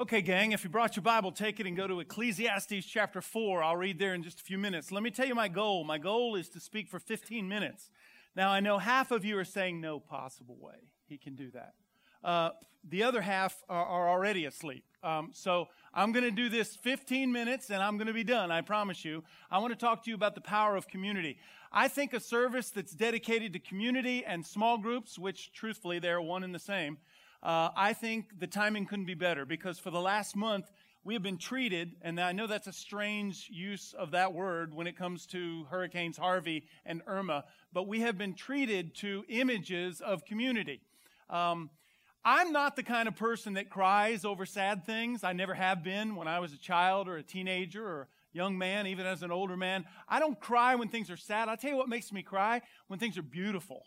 Okay, 0.00 0.22
gang, 0.22 0.52
if 0.52 0.64
you 0.64 0.70
brought 0.70 0.96
your 0.96 1.02
Bible, 1.02 1.30
take 1.30 1.60
it 1.60 1.66
and 1.66 1.76
go 1.76 1.86
to 1.86 2.00
Ecclesiastes 2.00 2.86
chapter 2.86 3.20
4. 3.20 3.62
I'll 3.62 3.76
read 3.76 3.98
there 3.98 4.14
in 4.14 4.22
just 4.22 4.40
a 4.40 4.42
few 4.42 4.56
minutes. 4.56 4.90
Let 4.90 5.02
me 5.02 5.10
tell 5.10 5.26
you 5.26 5.34
my 5.34 5.48
goal. 5.48 5.84
My 5.84 5.98
goal 5.98 6.36
is 6.36 6.48
to 6.50 6.60
speak 6.60 6.88
for 6.88 6.98
15 6.98 7.46
minutes. 7.46 7.90
Now, 8.34 8.48
I 8.48 8.60
know 8.60 8.78
half 8.78 9.10
of 9.10 9.26
you 9.26 9.36
are 9.36 9.44
saying, 9.44 9.78
no 9.78 10.00
possible 10.00 10.56
way 10.58 10.88
he 11.06 11.18
can 11.18 11.34
do 11.34 11.50
that. 11.50 11.74
Uh, 12.24 12.50
the 12.88 13.02
other 13.02 13.20
half 13.20 13.62
are, 13.68 13.84
are 13.84 14.08
already 14.08 14.46
asleep. 14.46 14.84
Um, 15.02 15.32
so 15.34 15.68
I'm 15.92 16.12
going 16.12 16.24
to 16.24 16.30
do 16.30 16.48
this 16.48 16.76
15 16.76 17.30
minutes 17.30 17.68
and 17.68 17.82
I'm 17.82 17.98
going 17.98 18.06
to 18.06 18.14
be 18.14 18.24
done. 18.24 18.50
I 18.50 18.62
promise 18.62 19.04
you. 19.04 19.22
I 19.50 19.58
want 19.58 19.74
to 19.74 19.78
talk 19.78 20.02
to 20.04 20.10
you 20.10 20.16
about 20.16 20.34
the 20.34 20.40
power 20.40 20.76
of 20.76 20.88
community. 20.88 21.36
I 21.72 21.88
think 21.88 22.14
a 22.14 22.20
service 22.20 22.70
that's 22.70 22.92
dedicated 22.92 23.52
to 23.52 23.58
community 23.58 24.24
and 24.24 24.46
small 24.46 24.78
groups, 24.78 25.18
which 25.18 25.52
truthfully 25.52 25.98
they're 25.98 26.22
one 26.22 26.42
and 26.42 26.54
the 26.54 26.58
same, 26.58 26.96
uh, 27.42 27.70
I 27.74 27.92
think 27.94 28.38
the 28.38 28.46
timing 28.46 28.86
couldn't 28.86 29.06
be 29.06 29.14
better 29.14 29.44
because 29.44 29.78
for 29.78 29.90
the 29.90 30.00
last 30.00 30.36
month, 30.36 30.70
we 31.02 31.14
have 31.14 31.22
been 31.22 31.38
treated, 31.38 31.96
and 32.02 32.20
I 32.20 32.32
know 32.32 32.46
that's 32.46 32.66
a 32.66 32.72
strange 32.72 33.48
use 33.50 33.94
of 33.98 34.10
that 34.10 34.34
word 34.34 34.74
when 34.74 34.86
it 34.86 34.98
comes 34.98 35.24
to 35.28 35.64
hurricanes 35.70 36.18
Harvey 36.18 36.64
and 36.84 37.00
Irma, 37.06 37.44
but 37.72 37.88
we 37.88 38.00
have 38.00 38.18
been 38.18 38.34
treated 38.34 38.94
to 38.96 39.24
images 39.28 40.02
of 40.02 40.26
community. 40.26 40.82
Um, 41.30 41.70
I'm 42.22 42.52
not 42.52 42.76
the 42.76 42.82
kind 42.82 43.08
of 43.08 43.16
person 43.16 43.54
that 43.54 43.70
cries 43.70 44.26
over 44.26 44.44
sad 44.44 44.84
things. 44.84 45.24
I 45.24 45.32
never 45.32 45.54
have 45.54 45.82
been 45.82 46.16
when 46.16 46.28
I 46.28 46.38
was 46.38 46.52
a 46.52 46.58
child 46.58 47.08
or 47.08 47.16
a 47.16 47.22
teenager 47.22 47.86
or 47.86 48.02
a 48.02 48.06
young 48.36 48.58
man, 48.58 48.86
even 48.86 49.06
as 49.06 49.22
an 49.22 49.30
older 49.30 49.56
man. 49.56 49.86
I 50.06 50.20
don't 50.20 50.38
cry 50.38 50.74
when 50.74 50.88
things 50.88 51.10
are 51.10 51.16
sad. 51.16 51.48
I'll 51.48 51.56
tell 51.56 51.70
you 51.70 51.76
what 51.76 51.88
makes 51.88 52.12
me 52.12 52.22
cry 52.22 52.60
when 52.88 52.98
things 52.98 53.16
are 53.16 53.22
beautiful. 53.22 53.84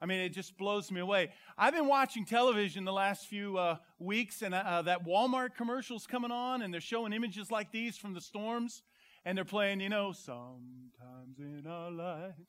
I 0.00 0.06
mean, 0.06 0.20
it 0.20 0.30
just 0.30 0.56
blows 0.56 0.90
me 0.92 1.00
away. 1.00 1.30
I've 1.56 1.74
been 1.74 1.88
watching 1.88 2.24
television 2.24 2.84
the 2.84 2.92
last 2.92 3.26
few 3.26 3.58
uh, 3.58 3.76
weeks, 3.98 4.42
and 4.42 4.54
uh, 4.54 4.82
that 4.82 5.04
Walmart 5.04 5.56
commercial's 5.56 6.06
coming 6.06 6.30
on, 6.30 6.62
and 6.62 6.72
they're 6.72 6.80
showing 6.80 7.12
images 7.12 7.50
like 7.50 7.72
these 7.72 7.96
from 7.96 8.14
the 8.14 8.20
storms, 8.20 8.82
and 9.24 9.36
they're 9.36 9.44
playing, 9.44 9.80
you 9.80 9.88
know, 9.88 10.12
sometimes 10.12 11.38
in 11.38 11.64
our 11.66 11.90
lives 11.90 12.46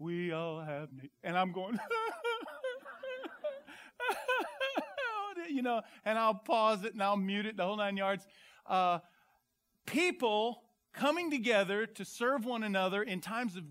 we 0.00 0.32
all 0.32 0.60
have, 0.60 0.92
need. 0.92 1.10
and 1.22 1.36
I'm 1.36 1.52
going, 1.52 1.78
you 5.50 5.62
know, 5.62 5.82
and 6.04 6.18
I'll 6.18 6.34
pause 6.34 6.84
it 6.84 6.94
and 6.94 7.02
I'll 7.02 7.16
mute 7.16 7.46
it 7.46 7.56
the 7.56 7.64
whole 7.64 7.76
nine 7.76 7.96
yards. 7.96 8.26
Uh, 8.66 9.00
people 9.86 10.62
coming 10.94 11.30
together 11.30 11.86
to 11.86 12.04
serve 12.04 12.44
one 12.44 12.62
another 12.62 13.02
in 13.02 13.20
times 13.20 13.56
of 13.56 13.64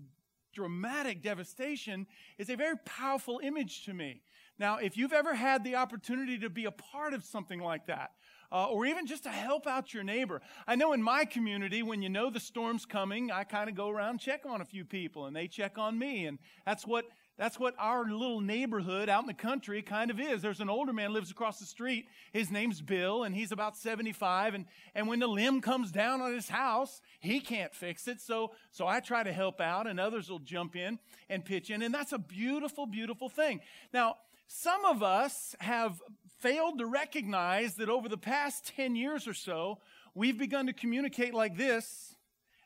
dramatic 0.52 1.22
devastation 1.22 2.06
is 2.38 2.50
a 2.50 2.56
very 2.56 2.76
powerful 2.84 3.40
image 3.42 3.84
to 3.84 3.94
me. 3.94 4.22
Now, 4.58 4.76
if 4.76 4.96
you've 4.96 5.12
ever 5.12 5.34
had 5.34 5.64
the 5.64 5.76
opportunity 5.76 6.38
to 6.38 6.50
be 6.50 6.66
a 6.66 6.70
part 6.70 7.14
of 7.14 7.24
something 7.24 7.60
like 7.60 7.86
that, 7.86 8.10
uh, 8.52 8.66
or 8.66 8.84
even 8.84 9.06
just 9.06 9.22
to 9.22 9.30
help 9.30 9.66
out 9.66 9.94
your 9.94 10.02
neighbor. 10.02 10.42
I 10.66 10.74
know 10.74 10.92
in 10.92 11.02
my 11.02 11.24
community, 11.24 11.82
when 11.82 12.02
you 12.02 12.08
know 12.08 12.30
the 12.30 12.40
storm's 12.40 12.84
coming, 12.84 13.30
I 13.30 13.44
kind 13.44 13.70
of 13.70 13.76
go 13.76 13.88
around 13.88 14.18
check 14.18 14.44
on 14.44 14.60
a 14.60 14.64
few 14.64 14.84
people 14.84 15.26
and 15.26 15.36
they 15.36 15.46
check 15.46 15.78
on 15.78 15.98
me. 15.98 16.26
And 16.26 16.38
that's 16.66 16.86
what 16.86 17.04
that's 17.40 17.58
what 17.58 17.74
our 17.78 18.04
little 18.04 18.42
neighborhood 18.42 19.08
out 19.08 19.22
in 19.22 19.26
the 19.26 19.32
country 19.32 19.80
kind 19.80 20.10
of 20.10 20.20
is. 20.20 20.42
There's 20.42 20.60
an 20.60 20.68
older 20.68 20.92
man 20.92 21.14
lives 21.14 21.30
across 21.30 21.58
the 21.58 21.64
street. 21.64 22.06
His 22.34 22.50
name's 22.50 22.82
Bill, 22.82 23.24
and 23.24 23.34
he's 23.34 23.50
about 23.50 23.78
75. 23.78 24.52
And, 24.52 24.66
and 24.94 25.08
when 25.08 25.20
the 25.20 25.26
limb 25.26 25.62
comes 25.62 25.90
down 25.90 26.20
on 26.20 26.34
his 26.34 26.50
house, 26.50 27.00
he 27.18 27.40
can't 27.40 27.74
fix 27.74 28.06
it. 28.08 28.20
So, 28.20 28.52
so 28.72 28.86
I 28.86 29.00
try 29.00 29.22
to 29.22 29.32
help 29.32 29.58
out, 29.58 29.86
and 29.86 29.98
others 29.98 30.28
will 30.28 30.40
jump 30.40 30.76
in 30.76 30.98
and 31.30 31.42
pitch 31.42 31.70
in. 31.70 31.80
And 31.80 31.94
that's 31.94 32.12
a 32.12 32.18
beautiful, 32.18 32.84
beautiful 32.84 33.30
thing. 33.30 33.60
Now, 33.90 34.16
some 34.46 34.84
of 34.84 35.02
us 35.02 35.56
have 35.60 35.98
failed 36.40 36.78
to 36.78 36.84
recognize 36.84 37.76
that 37.76 37.88
over 37.88 38.10
the 38.10 38.18
past 38.18 38.70
10 38.76 38.96
years 38.96 39.26
or 39.26 39.32
so, 39.32 39.78
we've 40.14 40.36
begun 40.36 40.66
to 40.66 40.74
communicate 40.74 41.32
like 41.32 41.56
this 41.56 42.14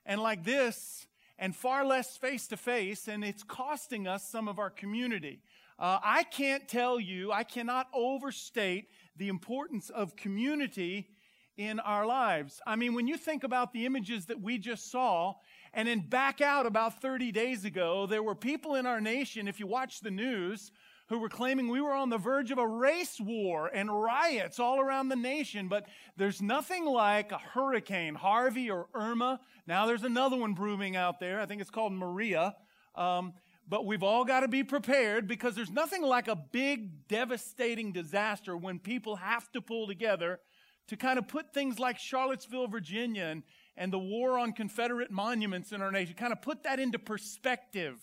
and 0.04 0.20
like 0.20 0.42
this 0.42 1.06
and 1.38 1.54
far 1.54 1.84
less 1.84 2.16
face 2.16 2.46
to 2.48 2.56
face, 2.56 3.08
and 3.08 3.24
it's 3.24 3.42
costing 3.42 4.06
us 4.06 4.28
some 4.28 4.48
of 4.48 4.58
our 4.58 4.70
community. 4.70 5.40
Uh, 5.78 5.98
I 6.02 6.22
can't 6.22 6.68
tell 6.68 7.00
you, 7.00 7.32
I 7.32 7.42
cannot 7.42 7.88
overstate 7.92 8.88
the 9.16 9.28
importance 9.28 9.90
of 9.90 10.16
community 10.16 11.08
in 11.56 11.80
our 11.80 12.06
lives. 12.06 12.60
I 12.66 12.76
mean, 12.76 12.94
when 12.94 13.06
you 13.06 13.16
think 13.16 13.44
about 13.44 13.72
the 13.72 13.86
images 13.86 14.26
that 14.26 14.40
we 14.40 14.58
just 14.58 14.90
saw, 14.90 15.34
and 15.72 15.88
then 15.88 16.00
back 16.00 16.40
out 16.40 16.66
about 16.66 17.00
30 17.00 17.32
days 17.32 17.64
ago, 17.64 18.06
there 18.06 18.22
were 18.22 18.34
people 18.34 18.76
in 18.76 18.86
our 18.86 19.00
nation, 19.00 19.48
if 19.48 19.58
you 19.58 19.66
watch 19.66 20.00
the 20.00 20.10
news, 20.10 20.70
who 21.08 21.18
were 21.18 21.28
claiming 21.28 21.68
we 21.68 21.80
were 21.80 21.92
on 21.92 22.08
the 22.08 22.18
verge 22.18 22.50
of 22.50 22.58
a 22.58 22.66
race 22.66 23.20
war 23.20 23.66
and 23.66 23.90
riots 23.90 24.58
all 24.58 24.80
around 24.80 25.08
the 25.08 25.16
nation. 25.16 25.68
But 25.68 25.86
there's 26.16 26.40
nothing 26.40 26.86
like 26.86 27.30
a 27.32 27.38
hurricane, 27.38 28.14
Harvey 28.14 28.70
or 28.70 28.88
Irma. 28.94 29.40
Now 29.66 29.86
there's 29.86 30.02
another 30.02 30.36
one 30.36 30.54
brewing 30.54 30.96
out 30.96 31.20
there. 31.20 31.40
I 31.40 31.46
think 31.46 31.60
it's 31.60 31.70
called 31.70 31.92
Maria. 31.92 32.54
Um, 32.94 33.34
but 33.68 33.86
we've 33.86 34.02
all 34.02 34.24
got 34.24 34.40
to 34.40 34.48
be 34.48 34.62
prepared 34.62 35.26
because 35.26 35.54
there's 35.54 35.70
nothing 35.70 36.02
like 36.02 36.28
a 36.28 36.36
big, 36.36 37.08
devastating 37.08 37.92
disaster 37.92 38.56
when 38.56 38.78
people 38.78 39.16
have 39.16 39.50
to 39.52 39.60
pull 39.60 39.86
together 39.86 40.40
to 40.88 40.96
kind 40.96 41.18
of 41.18 41.28
put 41.28 41.54
things 41.54 41.78
like 41.78 41.98
Charlottesville, 41.98 42.68
Virginia, 42.68 43.24
and, 43.24 43.42
and 43.76 43.92
the 43.92 43.98
war 43.98 44.38
on 44.38 44.52
Confederate 44.52 45.10
monuments 45.10 45.72
in 45.72 45.80
our 45.80 45.90
nation, 45.90 46.14
kind 46.14 46.32
of 46.32 46.42
put 46.42 46.62
that 46.64 46.78
into 46.78 46.98
perspective. 46.98 47.98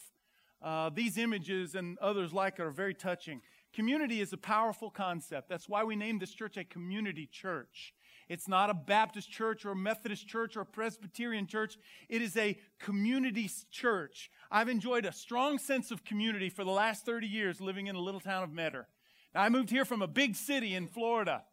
Uh, 0.62 0.90
these 0.90 1.18
images 1.18 1.76
and 1.76 1.98
others 2.00 2.34
like 2.34 2.60
it 2.60 2.62
are 2.62 2.72
very 2.72 2.94
touching. 2.94 3.42
Community 3.74 4.22
is 4.22 4.34
a 4.34 4.38
powerful 4.38 4.90
concept. 4.90 5.50
That's 5.50 5.68
why 5.68 5.84
we 5.84 5.96
named 5.96 6.22
this 6.22 6.34
church 6.34 6.58
a 6.58 6.64
community 6.64 7.26
church. 7.26 7.94
It's 8.30 8.48
not 8.48 8.70
a 8.70 8.74
Baptist 8.74 9.30
church 9.30 9.66
or 9.66 9.72
a 9.72 9.76
Methodist 9.76 10.28
church 10.28 10.56
or 10.56 10.62
a 10.62 10.66
Presbyterian 10.66 11.48
church. 11.48 11.78
It 12.08 12.22
is 12.22 12.38
a 12.38 12.58
community 12.80 13.50
church. 13.72 14.30
I've 14.50 14.70
enjoyed 14.70 15.06
a 15.06 15.12
strong 15.12 15.58
sense 15.58 15.92
of 15.92 16.04
community 16.04 16.50
for 16.50 16.64
the 16.64 16.72
last 16.72 17.06
30 17.06 17.28
years 17.28 17.60
living 17.60 17.88
in 17.88 17.96
the 17.96 18.02
little 18.02 18.22
town 18.22 18.44
of 18.44 18.52
Metter. 18.52 18.88
Now, 19.34 19.42
I 19.42 19.50
moved 19.50 19.70
here 19.70 19.86
from 19.86 20.02
a 20.02 20.08
big 20.08 20.36
city 20.36 20.76
in 20.76 20.88
Florida. 20.88 21.44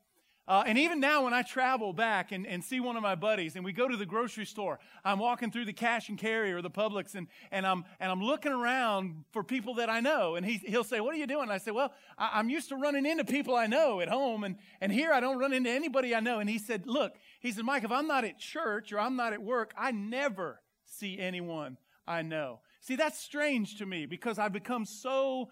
Uh, 0.48 0.64
and 0.66 0.78
even 0.78 0.98
now, 0.98 1.24
when 1.24 1.34
I 1.34 1.42
travel 1.42 1.92
back 1.92 2.32
and, 2.32 2.46
and 2.46 2.64
see 2.64 2.80
one 2.80 2.96
of 2.96 3.02
my 3.02 3.14
buddies 3.14 3.54
and 3.54 3.62
we 3.62 3.72
go 3.74 3.86
to 3.86 3.98
the 3.98 4.06
grocery 4.06 4.46
store, 4.46 4.78
I'm 5.04 5.18
walking 5.18 5.50
through 5.50 5.66
the 5.66 5.74
cash 5.74 6.08
and 6.08 6.16
carry 6.16 6.52
or 6.52 6.62
the 6.62 6.70
Publix 6.70 7.14
and, 7.14 7.26
and, 7.50 7.66
I'm, 7.66 7.84
and 8.00 8.10
I'm 8.10 8.22
looking 8.22 8.52
around 8.52 9.24
for 9.30 9.44
people 9.44 9.74
that 9.74 9.90
I 9.90 10.00
know. 10.00 10.36
And 10.36 10.46
he, 10.46 10.56
he'll 10.56 10.84
say, 10.84 11.00
What 11.00 11.14
are 11.14 11.18
you 11.18 11.26
doing? 11.26 11.42
And 11.42 11.52
I 11.52 11.58
say, 11.58 11.70
Well, 11.70 11.92
I, 12.16 12.30
I'm 12.32 12.48
used 12.48 12.70
to 12.70 12.76
running 12.76 13.04
into 13.04 13.26
people 13.26 13.54
I 13.54 13.66
know 13.66 14.00
at 14.00 14.08
home. 14.08 14.42
And, 14.42 14.56
and 14.80 14.90
here 14.90 15.12
I 15.12 15.20
don't 15.20 15.38
run 15.38 15.52
into 15.52 15.68
anybody 15.68 16.14
I 16.14 16.20
know. 16.20 16.38
And 16.38 16.48
he 16.48 16.58
said, 16.58 16.86
Look, 16.86 17.12
he 17.40 17.52
said, 17.52 17.66
Mike, 17.66 17.84
if 17.84 17.92
I'm 17.92 18.06
not 18.06 18.24
at 18.24 18.38
church 18.38 18.90
or 18.90 19.00
I'm 19.00 19.16
not 19.16 19.34
at 19.34 19.42
work, 19.42 19.74
I 19.76 19.90
never 19.90 20.62
see 20.86 21.18
anyone 21.18 21.76
I 22.06 22.22
know. 22.22 22.60
See, 22.80 22.96
that's 22.96 23.20
strange 23.20 23.76
to 23.80 23.86
me 23.86 24.06
because 24.06 24.38
I've 24.38 24.54
become 24.54 24.86
so. 24.86 25.50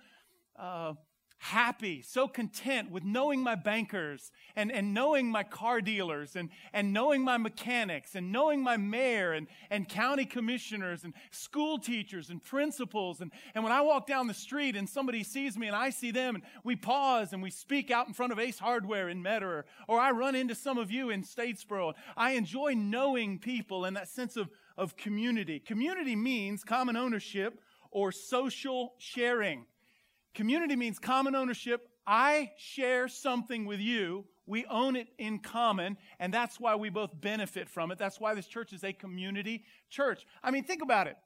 Uh, 0.59 0.95
happy, 1.39 2.03
so 2.03 2.27
content 2.27 2.91
with 2.91 3.05
knowing 3.05 3.43
my 3.43 3.55
bankers 3.55 4.33
and, 4.57 4.73
and 4.73 4.95
knowing 4.95 5.31
my 5.31 5.43
car 5.43 5.81
dealers 5.81 6.35
and, 6.35 6.49
and 6.73 6.93
knowing 6.93 7.23
my 7.23 7.37
mechanics 7.37 8.15
and 8.15 8.33
knowing 8.33 8.63
my 8.63 8.77
mayor 8.77 9.33
and, 9.33 9.47
and 9.71 9.89
county 9.89 10.25
commissioners 10.25 11.05
and 11.05 11.13
school 11.31 11.79
teachers 11.79 12.31
and 12.31 12.43
principals. 12.43 13.21
And, 13.21 13.31
and 13.55 13.63
when 13.63 13.73
I 13.73 13.83
walk 13.83 14.07
down 14.07 14.27
the 14.27 14.35
street 14.35 14.77
and 14.77 14.89
somebody 14.89 15.23
sees 15.23 15.59
me 15.59 15.67
and 15.67 15.77
I 15.77 15.91
see 15.91 16.11
them 16.11 16.37
and 16.37 16.45
we 16.65 16.75
pause 16.75 17.33
and 17.33 17.43
we 17.43 17.51
speak 17.51 17.91
out 17.91 18.09
in 18.09 18.15
front 18.15 18.33
of 18.33 18.39
Ace 18.39 18.59
Hardware 18.59 19.09
in 19.09 19.23
Metter 19.23 19.67
or, 19.89 19.97
I 19.97 20.11
run 20.11 20.35
into 20.35 20.55
some 20.55 20.79
of 20.79 20.91
you 20.91 21.11
in 21.11 21.23
Statesboro. 21.23 21.95
I 22.17 22.33
enjoy 22.33 22.75
knowing 22.75 23.39
people 23.39 23.85
and 23.85 23.97
that 23.97 24.09
sense 24.09 24.37
of, 24.37 24.51
of 24.77 24.97
community. 24.97 25.59
Community 25.59 26.15
means 26.15 26.63
common 26.63 26.97
ownership 26.97 27.61
or 27.91 28.13
social 28.13 28.95
sharing. 28.99 29.65
Community 30.37 30.77
means 30.77 30.99
common 30.99 31.35
ownership. 31.35 31.89
I 32.07 32.53
share 32.59 33.09
something 33.09 33.65
with 33.65 33.81
you. 33.81 34.27
We 34.45 34.67
own 34.67 34.95
it 34.95 35.09
in 35.19 35.39
common, 35.39 35.97
and 36.21 36.33
that's 36.33 36.61
why 36.61 36.77
we 36.77 36.91
both 36.91 37.19
benefit 37.19 37.71
from 37.71 37.91
it. 37.91 37.97
That's 37.97 38.21
why 38.21 38.35
this 38.35 38.47
church 38.47 38.75
is 38.75 38.85
a 38.85 38.93
community 38.93 39.65
church. 39.89 40.27
I 40.45 40.51
mean, 40.51 40.65
think 40.65 40.83
about 40.83 41.07
it. 41.07 41.17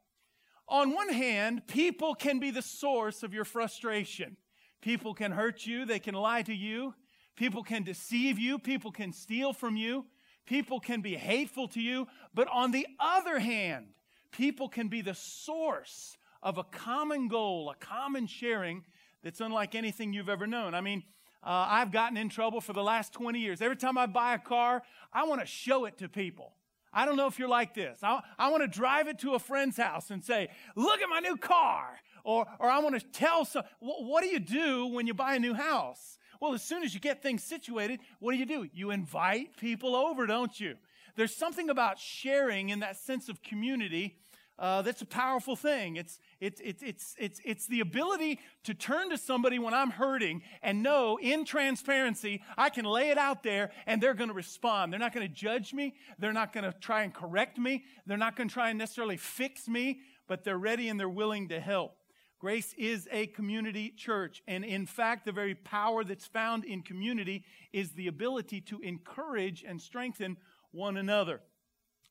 On 0.69 0.95
one 0.95 1.09
hand, 1.09 1.67
people 1.67 2.15
can 2.15 2.39
be 2.39 2.53
the 2.53 2.63
source 2.63 3.25
of 3.25 3.35
your 3.35 3.45
frustration. 3.45 4.37
People 4.81 5.13
can 5.13 5.33
hurt 5.33 5.67
you. 5.67 5.85
They 5.85 5.99
can 5.99 6.15
lie 6.15 6.43
to 6.43 6.55
you. 6.55 6.95
People 7.35 7.65
can 7.65 7.83
deceive 7.83 8.39
you. 8.39 8.61
People 8.61 8.93
can 8.93 9.13
steal 9.13 9.53
from 9.53 9.77
you. 9.77 10.07
People 10.47 10.79
can 10.79 11.01
be 11.01 11.17
hateful 11.17 11.67
to 11.69 11.81
you. 11.81 12.07
But 12.33 12.47
on 12.47 12.71
the 12.71 12.87
other 13.01 13.41
hand, 13.41 13.89
people 14.31 14.69
can 14.69 14.87
be 14.87 15.03
the 15.03 15.15
source 15.15 16.17
of 16.43 16.59
a 16.59 16.65
common 16.65 17.27
goal, 17.29 17.71
a 17.71 17.85
common 17.85 18.29
sharing 18.29 18.85
that's 19.23 19.41
unlike 19.41 19.75
anything 19.75 20.13
you've 20.13 20.29
ever 20.29 20.47
known. 20.47 20.75
I 20.75 20.81
mean, 20.81 21.03
uh, 21.43 21.67
I've 21.69 21.91
gotten 21.91 22.17
in 22.17 22.29
trouble 22.29 22.61
for 22.61 22.73
the 22.73 22.83
last 22.83 23.13
20 23.13 23.39
years. 23.39 23.63
Every 23.63 23.77
time 23.77 23.97
I 23.97 24.07
buy 24.07 24.35
a 24.35 24.39
car, 24.39 24.83
I 25.13 25.25
want 25.25 25.41
to 25.41 25.47
show 25.47 25.85
it 25.87 25.99
to 25.99 26.09
people. 26.09 26.53
I 26.93 27.07
don't 27.07 27.17
know 27.17 27.27
if 27.27 27.39
you're 27.39 27.49
like 27.49 27.75
this. 27.75 28.01
I, 28.03 28.21
I 28.39 28.51
want 28.51 28.63
to 28.63 28.69
drive 28.69 29.09
it 29.09 29.19
to 29.21 29.35
a 29.35 29.39
friend's 29.39 29.77
house 29.77 30.11
and 30.11 30.25
say, 30.25 30.49
look 30.75 31.01
at 31.01 31.09
my 31.09 31.21
new 31.21 31.37
car. 31.37 31.99
Or, 32.25 32.47
or 32.59 32.69
I 32.69 32.81
want 32.81 32.99
to 33.01 33.07
tell 33.07 33.45
some, 33.45 33.63
what, 33.79 34.05
what 34.05 34.23
do 34.23 34.29
you 34.29 34.41
do 34.41 34.87
when 34.87 35.07
you 35.07 35.15
buy 35.15 35.37
a 35.37 35.39
new 35.39 35.55
house? 35.55 36.19
Well, 36.41 36.53
as 36.55 36.63
soon 36.63 36.83
as 36.83 36.95
you 36.95 37.01
get 37.01 37.23
things 37.23 37.45
situated, 37.45 38.01
what 38.19 38.33
do 38.33 38.39
you 38.39 38.47
do? 38.47 38.69
You 38.73 38.91
invite 38.91 39.57
people 39.57 39.95
over, 39.95 40.27
don't 40.27 40.59
you? 40.59 40.77
There's 41.15 41.35
something 41.35 41.71
about 41.71 41.99
sharing 41.99 42.71
in 42.71 42.81
that 42.81 42.97
sense 42.97 43.29
of 43.29 43.43
community 43.43 44.19
uh, 44.61 44.83
that's 44.83 45.01
a 45.01 45.07
powerful 45.07 45.57
thing. 45.57 45.97
It's, 45.97 46.19
it's, 46.39 46.61
it's, 46.63 46.83
it's, 46.83 47.17
it's, 47.19 47.41
it's 47.47 47.67
the 47.67 47.81
ability 47.81 48.39
to 48.65 48.75
turn 48.75 49.09
to 49.09 49.17
somebody 49.17 49.59
when 49.59 49.73
I'm 49.73 49.91
hurting 49.91 50.43
and 50.63 50.83
know 50.83 51.19
in 51.21 51.47
transparency, 51.47 52.43
I 52.59 52.69
can 52.69 52.85
lay 52.85 53.09
it 53.09 53.17
out 53.17 53.43
there 53.43 53.71
and 53.87 54.03
they're 54.03 54.15
going 54.15 54.29
to 54.29 54.35
respond. 54.35 54.93
They're 54.93 55.01
not 55.01 55.15
going 55.15 55.27
to 55.27 55.35
judge 55.35 55.73
me. 55.73 55.95
They're 56.19 56.35
not 56.35 56.53
going 56.53 56.65
to 56.65 56.79
try 56.79 57.05
and 57.05 57.15
correct 57.15 57.59
me. 57.59 57.85
They're 58.05 58.19
not 58.19 58.37
going 58.37 58.49
to 58.49 58.53
try 58.53 58.69
and 58.69 58.79
necessarily 58.79 59.17
fix 59.17 59.67
me, 59.67 60.01
but 60.29 60.45
they're 60.45 60.59
ready 60.59 60.91
and 60.91 61.01
they're 61.01 61.09
willing 61.09 61.49
to 61.49 61.59
help. 61.59 61.97
Grace 62.39 62.75
is 62.77 63.09
a 63.11 63.29
community 63.29 63.95
church. 63.97 64.43
And 64.47 64.63
in 64.63 64.85
fact, 64.85 65.25
the 65.25 65.33
very 65.33 65.55
power 65.55 66.05
that's 66.05 66.27
found 66.27 66.67
in 66.67 66.83
community 66.83 67.45
is 67.73 67.93
the 67.93 68.09
ability 68.09 68.61
to 68.63 68.81
encourage 68.81 69.65
and 69.67 69.81
strengthen 69.81 70.37
one 70.71 70.99
another. 70.99 71.41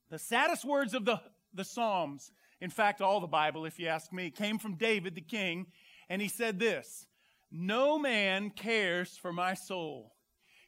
The 0.09 0.19
saddest 0.19 0.65
words 0.65 0.95
of 0.95 1.05
the, 1.05 1.21
the 1.53 1.63
Psalms, 1.63 2.31
in 2.61 2.69
fact, 2.69 3.01
all 3.01 3.19
the 3.19 3.27
Bible, 3.27 3.65
if 3.65 3.79
you 3.79 3.87
ask 3.87 4.11
me, 4.11 4.29
came 4.29 4.59
from 4.59 4.75
David 4.75 5.15
the 5.15 5.21
king. 5.21 5.67
And 6.09 6.21
he 6.21 6.27
said 6.27 6.59
this 6.59 7.07
No 7.51 7.97
man 7.97 8.49
cares 8.49 9.17
for 9.17 9.31
my 9.31 9.53
soul. 9.53 10.13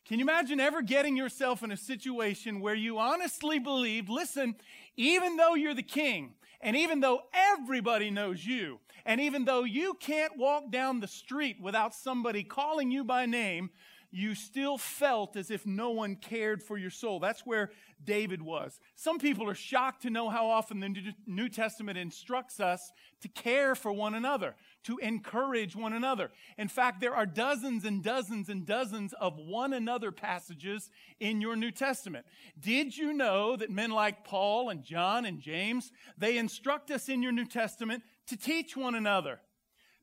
Can 0.05 0.19
you 0.19 0.25
imagine 0.25 0.59
ever 0.59 0.81
getting 0.81 1.15
yourself 1.15 1.63
in 1.63 1.71
a 1.71 1.77
situation 1.77 2.59
where 2.59 2.75
you 2.75 2.97
honestly 2.97 3.59
believed, 3.59 4.09
listen, 4.09 4.55
even 4.97 5.37
though 5.37 5.53
you're 5.53 5.75
the 5.75 5.83
king, 5.83 6.33
and 6.59 6.75
even 6.75 7.01
though 7.01 7.21
everybody 7.33 8.09
knows 8.09 8.43
you, 8.43 8.79
and 9.05 9.21
even 9.21 9.45
though 9.45 9.63
you 9.63 9.93
can't 9.99 10.37
walk 10.37 10.71
down 10.71 10.99
the 10.99 11.07
street 11.07 11.57
without 11.61 11.93
somebody 11.93 12.43
calling 12.43 12.91
you 12.91 13.03
by 13.03 13.25
name, 13.25 13.69
you 14.11 14.35
still 14.35 14.77
felt 14.77 15.37
as 15.37 15.49
if 15.49 15.65
no 15.65 15.91
one 15.91 16.15
cared 16.17 16.61
for 16.61 16.77
your 16.77 16.89
soul. 16.89 17.19
That's 17.19 17.45
where 17.45 17.71
David 18.03 18.41
was. 18.41 18.79
Some 18.95 19.19
people 19.19 19.49
are 19.49 19.55
shocked 19.55 20.01
to 20.01 20.09
know 20.09 20.29
how 20.29 20.47
often 20.47 20.81
the 20.81 21.13
New 21.25 21.47
Testament 21.47 21.97
instructs 21.97 22.59
us 22.59 22.91
to 23.21 23.29
care 23.29 23.73
for 23.73 23.91
one 23.93 24.13
another, 24.13 24.55
to 24.83 24.97
encourage 24.97 25.77
one 25.77 25.93
another. 25.93 26.29
In 26.57 26.67
fact, 26.67 26.99
there 26.99 27.15
are 27.15 27.25
dozens 27.25 27.85
and 27.85 28.03
dozens 28.03 28.49
and 28.49 28.65
dozens 28.65 29.13
of 29.13 29.37
one 29.37 29.71
another 29.71 30.11
passages 30.11 30.89
in 31.21 31.39
your 31.39 31.55
New 31.55 31.71
Testament. 31.71 32.25
Did 32.59 32.97
you 32.97 33.13
know 33.13 33.55
that 33.55 33.69
men 33.69 33.91
like 33.91 34.25
Paul 34.25 34.69
and 34.69 34.83
John 34.83 35.25
and 35.25 35.39
James, 35.39 35.91
they 36.17 36.37
instruct 36.37 36.91
us 36.91 37.07
in 37.07 37.23
your 37.23 37.31
New 37.31 37.45
Testament 37.45 38.03
to 38.27 38.35
teach 38.35 38.75
one 38.75 38.95
another, 38.95 39.39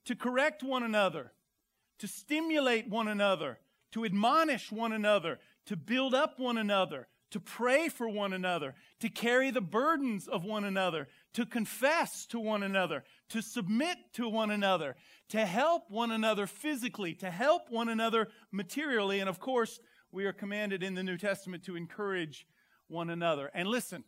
to 0.07 0.15
correct 0.15 0.63
one 0.63 0.83
another, 0.83 1.33
to 1.99 2.09
stimulate 2.09 2.89
one 2.89 3.09
another, 3.09 3.59
to 3.93 4.05
admonish 4.05 4.71
one 4.71 4.93
another, 4.93 5.39
to 5.67 5.77
build 5.77 6.15
up 6.15 6.39
one 6.39 6.59
another, 6.59 7.09
to 7.31 7.41
pray 7.41 7.89
for 7.89 8.09
one 8.09 8.33
another, 8.33 8.75
to 9.01 9.09
carry 9.09 9.51
the 9.51 9.61
burdens 9.61 10.27
of 10.27 10.45
one 10.45 10.65
another, 10.65 11.09
to 11.35 11.45
confess 11.45 12.27
to 12.27 12.41
one 12.41 12.63
another, 12.63 13.05
to 13.29 13.43
submit 13.43 13.99
to 14.15 14.29
one 14.29 14.51
another, 14.51 14.97
to 15.29 15.45
help 15.45 15.85
one 15.91 16.11
another 16.11 16.47
physically, 16.47 17.15
to 17.15 17.31
help 17.31 17.71
one 17.71 17.89
another 17.89 18.29
materially. 18.51 19.21
And 19.21 19.29
of 19.29 19.39
course, 19.39 19.79
we 20.11 20.25
are 20.25 20.33
commanded 20.33 20.83
in 20.83 20.95
the 20.95 21.03
New 21.03 21.19
Testament 21.19 21.65
to 21.65 21.77
encourage 21.77 22.47
one 22.89 23.11
another. 23.11 23.51
And 23.53 23.69
listen, 23.69 24.05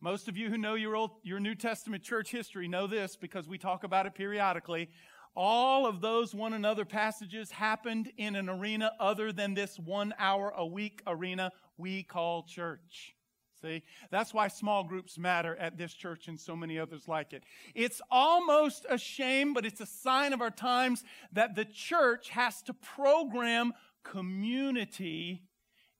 most 0.00 0.28
of 0.28 0.36
you 0.36 0.48
who 0.48 0.58
know 0.58 0.74
your, 0.74 0.96
old, 0.96 1.10
your 1.22 1.38
New 1.38 1.54
Testament 1.54 2.02
church 2.02 2.30
history 2.30 2.66
know 2.66 2.86
this 2.86 3.16
because 3.16 3.46
we 3.46 3.58
talk 3.58 3.84
about 3.84 4.06
it 4.06 4.14
periodically. 4.14 4.88
All 5.36 5.86
of 5.86 6.00
those 6.00 6.34
one 6.34 6.52
another 6.52 6.84
passages 6.84 7.50
happened 7.50 8.10
in 8.16 8.34
an 8.34 8.48
arena 8.48 8.92
other 8.98 9.32
than 9.32 9.54
this 9.54 9.78
one 9.78 10.12
hour 10.18 10.52
a 10.56 10.66
week 10.66 11.02
arena 11.06 11.52
we 11.78 12.02
call 12.02 12.42
church. 12.42 13.14
See, 13.62 13.82
that's 14.10 14.32
why 14.32 14.48
small 14.48 14.84
groups 14.84 15.18
matter 15.18 15.54
at 15.56 15.76
this 15.76 15.92
church 15.92 16.28
and 16.28 16.40
so 16.40 16.56
many 16.56 16.78
others 16.78 17.06
like 17.06 17.32
it. 17.34 17.44
It's 17.74 18.00
almost 18.10 18.86
a 18.88 18.96
shame, 18.96 19.52
but 19.52 19.66
it's 19.66 19.82
a 19.82 19.86
sign 19.86 20.32
of 20.32 20.40
our 20.40 20.50
times 20.50 21.04
that 21.32 21.54
the 21.54 21.66
church 21.66 22.30
has 22.30 22.62
to 22.62 22.74
program 22.74 23.74
community 24.02 25.42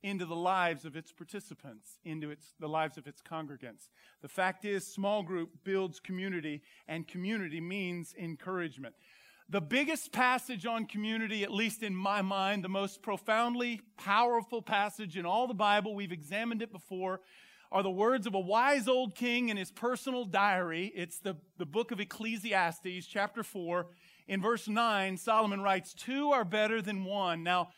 into 0.02 0.24
the 0.24 0.36
lives 0.36 0.84
of 0.84 0.96
its 0.96 1.12
participants, 1.12 1.98
into 2.04 2.30
its, 2.30 2.54
the 2.58 2.68
lives 2.68 2.96
of 2.96 3.06
its 3.06 3.20
congregants. 3.20 3.88
The 4.22 4.28
fact 4.28 4.64
is, 4.64 4.86
small 4.86 5.22
group 5.22 5.50
builds 5.64 6.00
community, 6.00 6.62
and 6.88 7.06
community 7.06 7.60
means 7.60 8.14
encouragement. 8.18 8.94
The 9.48 9.60
biggest 9.60 10.12
passage 10.12 10.64
on 10.64 10.86
community, 10.86 11.42
at 11.42 11.50
least 11.50 11.82
in 11.82 11.94
my 11.94 12.22
mind, 12.22 12.62
the 12.62 12.68
most 12.68 13.02
profoundly 13.02 13.80
powerful 13.96 14.62
passage 14.62 15.16
in 15.16 15.26
all 15.26 15.48
the 15.48 15.54
Bible, 15.54 15.94
we've 15.94 16.12
examined 16.12 16.62
it 16.62 16.70
before, 16.70 17.20
are 17.72 17.82
the 17.82 17.90
words 17.90 18.26
of 18.26 18.34
a 18.34 18.40
wise 18.40 18.88
old 18.88 19.14
king 19.14 19.48
in 19.48 19.56
his 19.56 19.70
personal 19.70 20.24
diary. 20.24 20.92
It's 20.94 21.18
the, 21.18 21.36
the 21.58 21.66
book 21.66 21.90
of 21.90 22.00
Ecclesiastes, 22.00 23.06
chapter 23.06 23.42
4. 23.42 23.86
In 24.28 24.40
verse 24.40 24.68
9, 24.68 25.16
Solomon 25.16 25.60
writes, 25.60 25.94
Two 25.94 26.30
are 26.30 26.44
better 26.44 26.80
than 26.80 27.04
one. 27.04 27.42
Now, 27.42 27.70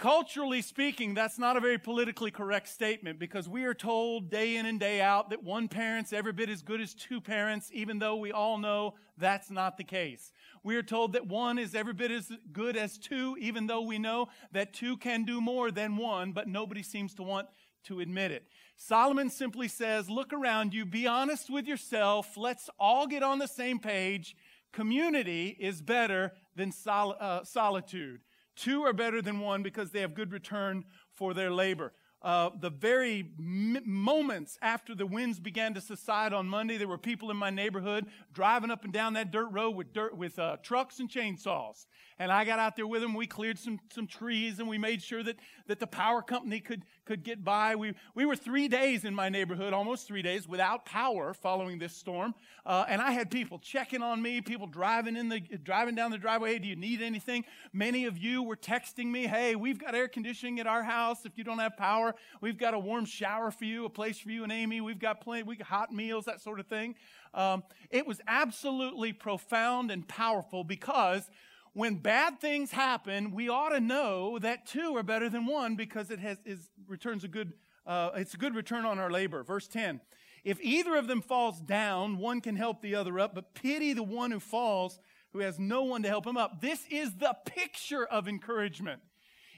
Culturally 0.00 0.62
speaking, 0.62 1.12
that's 1.12 1.38
not 1.38 1.58
a 1.58 1.60
very 1.60 1.76
politically 1.76 2.30
correct 2.30 2.68
statement 2.68 3.18
because 3.18 3.50
we 3.50 3.64
are 3.64 3.74
told 3.74 4.30
day 4.30 4.56
in 4.56 4.64
and 4.64 4.80
day 4.80 5.02
out 5.02 5.28
that 5.28 5.44
one 5.44 5.68
parent's 5.68 6.14
every 6.14 6.32
bit 6.32 6.48
as 6.48 6.62
good 6.62 6.80
as 6.80 6.94
two 6.94 7.20
parents, 7.20 7.68
even 7.74 7.98
though 7.98 8.16
we 8.16 8.32
all 8.32 8.56
know 8.56 8.94
that's 9.18 9.50
not 9.50 9.76
the 9.76 9.84
case. 9.84 10.32
We 10.64 10.76
are 10.76 10.82
told 10.82 11.12
that 11.12 11.26
one 11.26 11.58
is 11.58 11.74
every 11.74 11.92
bit 11.92 12.10
as 12.10 12.32
good 12.50 12.78
as 12.78 12.96
two, 12.96 13.36
even 13.38 13.66
though 13.66 13.82
we 13.82 13.98
know 13.98 14.28
that 14.52 14.72
two 14.72 14.96
can 14.96 15.24
do 15.24 15.38
more 15.38 15.70
than 15.70 15.98
one, 15.98 16.32
but 16.32 16.48
nobody 16.48 16.82
seems 16.82 17.12
to 17.16 17.22
want 17.22 17.48
to 17.84 18.00
admit 18.00 18.30
it. 18.30 18.46
Solomon 18.78 19.28
simply 19.28 19.68
says, 19.68 20.08
look 20.08 20.32
around 20.32 20.72
you, 20.72 20.86
be 20.86 21.06
honest 21.06 21.50
with 21.50 21.66
yourself, 21.66 22.38
let's 22.38 22.70
all 22.78 23.06
get 23.06 23.22
on 23.22 23.38
the 23.38 23.46
same 23.46 23.78
page. 23.78 24.34
Community 24.72 25.58
is 25.60 25.82
better 25.82 26.32
than 26.56 26.72
sol- 26.72 27.16
uh, 27.20 27.44
solitude. 27.44 28.20
Two 28.60 28.82
are 28.82 28.92
better 28.92 29.22
than 29.22 29.40
one 29.40 29.62
because 29.62 29.90
they 29.90 30.02
have 30.02 30.12
good 30.12 30.32
return 30.32 30.84
for 31.14 31.32
their 31.32 31.50
labor. 31.50 31.94
Uh, 32.20 32.50
the 32.60 32.68
very 32.68 33.30
m- 33.38 33.78
moments 33.86 34.58
after 34.60 34.94
the 34.94 35.06
winds 35.06 35.40
began 35.40 35.72
to 35.72 35.80
subside 35.80 36.34
on 36.34 36.46
Monday, 36.46 36.76
there 36.76 36.86
were 36.86 36.98
people 36.98 37.30
in 37.30 37.38
my 37.38 37.48
neighborhood 37.48 38.04
driving 38.34 38.70
up 38.70 38.84
and 38.84 38.92
down 38.92 39.14
that 39.14 39.30
dirt 39.30 39.48
road 39.50 39.70
with 39.70 39.94
dirt 39.94 40.14
with 40.14 40.38
uh, 40.38 40.58
trucks 40.62 41.00
and 41.00 41.08
chainsaws. 41.08 41.86
And 42.18 42.30
I 42.30 42.44
got 42.44 42.58
out 42.58 42.76
there 42.76 42.86
with 42.86 43.00
them. 43.00 43.14
We 43.14 43.26
cleared 43.26 43.58
some 43.58 43.80
some 43.90 44.06
trees 44.06 44.58
and 44.58 44.68
we 44.68 44.76
made 44.76 45.00
sure 45.00 45.22
that 45.22 45.36
that 45.66 45.80
the 45.80 45.86
power 45.86 46.20
company 46.20 46.60
could 46.60 46.84
could 47.10 47.24
get 47.24 47.42
by. 47.42 47.74
We 47.74 47.92
we 48.14 48.24
were 48.24 48.36
three 48.36 48.68
days 48.68 49.04
in 49.04 49.16
my 49.16 49.28
neighborhood, 49.28 49.72
almost 49.72 50.06
three 50.06 50.22
days, 50.22 50.46
without 50.46 50.84
power 50.84 51.34
following 51.34 51.80
this 51.80 51.92
storm. 51.92 52.36
Uh, 52.64 52.84
and 52.88 53.02
I 53.02 53.10
had 53.10 53.32
people 53.32 53.58
checking 53.58 54.00
on 54.00 54.22
me, 54.22 54.40
people 54.40 54.68
driving 54.68 55.16
in 55.16 55.28
the 55.28 55.40
driving 55.40 55.96
down 55.96 56.12
the 56.12 56.18
driveway. 56.18 56.52
Hey, 56.52 56.58
do 56.60 56.68
you 56.68 56.76
need 56.76 57.02
anything? 57.02 57.44
Many 57.72 58.04
of 58.04 58.16
you 58.16 58.44
were 58.44 58.54
texting 58.54 59.06
me, 59.06 59.26
"Hey, 59.26 59.56
we've 59.56 59.76
got 59.76 59.96
air 59.96 60.06
conditioning 60.06 60.60
at 60.60 60.68
our 60.68 60.84
house. 60.84 61.26
If 61.26 61.36
you 61.36 61.42
don't 61.42 61.58
have 61.58 61.76
power, 61.76 62.14
we've 62.40 62.58
got 62.58 62.74
a 62.74 62.78
warm 62.78 63.06
shower 63.06 63.50
for 63.50 63.64
you, 63.64 63.86
a 63.86 63.90
place 63.90 64.20
for 64.20 64.30
you 64.30 64.44
and 64.44 64.52
Amy. 64.52 64.80
We've 64.80 65.00
got 65.00 65.20
plenty, 65.20 65.42
we 65.42 65.56
got 65.56 65.66
hot 65.66 65.92
meals, 65.92 66.26
that 66.26 66.40
sort 66.40 66.60
of 66.60 66.68
thing." 66.68 66.94
Um, 67.34 67.64
it 67.90 68.06
was 68.06 68.20
absolutely 68.28 69.12
profound 69.12 69.90
and 69.90 70.06
powerful 70.06 70.62
because 70.62 71.28
when 71.72 71.96
bad 71.96 72.40
things 72.40 72.70
happen, 72.70 73.32
we 73.32 73.48
ought 73.48 73.70
to 73.70 73.80
know 73.80 74.38
that 74.38 74.66
two 74.66 74.96
are 74.96 75.02
better 75.02 75.28
than 75.28 75.46
one 75.46 75.76
because 75.76 76.10
it 76.10 76.18
has 76.18 76.38
is, 76.44 76.70
returns 76.88 77.24
a 77.24 77.28
good 77.28 77.52
uh, 77.86 78.10
it's 78.16 78.34
a 78.34 78.36
good 78.36 78.54
return 78.54 78.84
on 78.84 78.98
our 78.98 79.10
labor. 79.10 79.42
Verse 79.42 79.66
10. 79.66 80.00
If 80.44 80.60
either 80.62 80.96
of 80.96 81.06
them 81.06 81.20
falls 81.20 81.60
down, 81.60 82.18
one 82.18 82.40
can 82.40 82.56
help 82.56 82.80
the 82.80 82.94
other 82.94 83.18
up, 83.18 83.34
but 83.34 83.54
pity 83.54 83.92
the 83.92 84.02
one 84.02 84.30
who 84.30 84.40
falls 84.40 84.98
who 85.32 85.40
has 85.40 85.58
no 85.58 85.82
one 85.82 86.02
to 86.02 86.08
help 86.08 86.26
him 86.26 86.36
up. 86.36 86.60
This 86.60 86.84
is 86.90 87.14
the 87.16 87.36
picture 87.44 88.04
of 88.04 88.26
encouragement. 88.26 89.00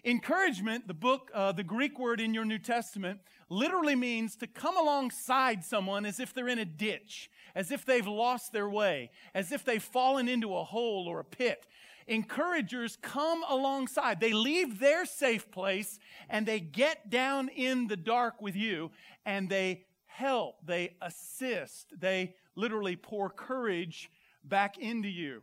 Encouragement, 0.04 0.88
the 0.88 0.95
book, 0.95 1.31
uh, 1.33 1.52
the 1.52 1.62
Greek 1.62 1.99
word 1.99 2.21
in 2.21 2.35
your 2.35 2.45
New 2.45 2.59
Testament, 2.59 3.21
literally 3.49 3.95
means 3.95 4.35
to 4.37 4.49
come 4.49 4.76
alongside 4.76 5.64
someone 5.64 6.04
as 6.04 6.19
if 6.19 6.35
they're 6.35 6.49
in 6.49 6.59
a 6.59 6.64
ditch, 6.64 7.31
as 7.54 7.71
if 7.71 7.85
they've 7.85 8.07
lost 8.07 8.52
their 8.52 8.69
way, 8.69 9.11
as 9.33 9.52
if 9.52 9.64
they've 9.64 9.83
fallen 9.83 10.28
into 10.28 10.57
a 10.57 10.64
hole 10.64 11.07
or 11.09 11.21
a 11.21 11.25
pit. 11.25 11.66
Encouragers 12.06 12.97
come 13.00 13.44
alongside. 13.49 14.21
They 14.21 14.32
leave 14.32 14.78
their 14.78 15.04
safe 15.06 15.50
place 15.50 15.99
and 16.28 16.47
they 16.47 16.61
get 16.61 17.11
down 17.11 17.49
in 17.49 17.87
the 17.87 17.97
dark 17.97 18.40
with 18.40 18.56
you 18.56 18.90
and 19.25 19.49
they 19.49 19.85
help, 20.06 20.56
they 20.64 20.94
assist, 21.00 21.99
they 21.99 22.35
literally 22.54 22.97
pour 22.97 23.30
courage 23.30 24.11
back 24.44 24.78
into 24.78 25.09
you. 25.09 25.42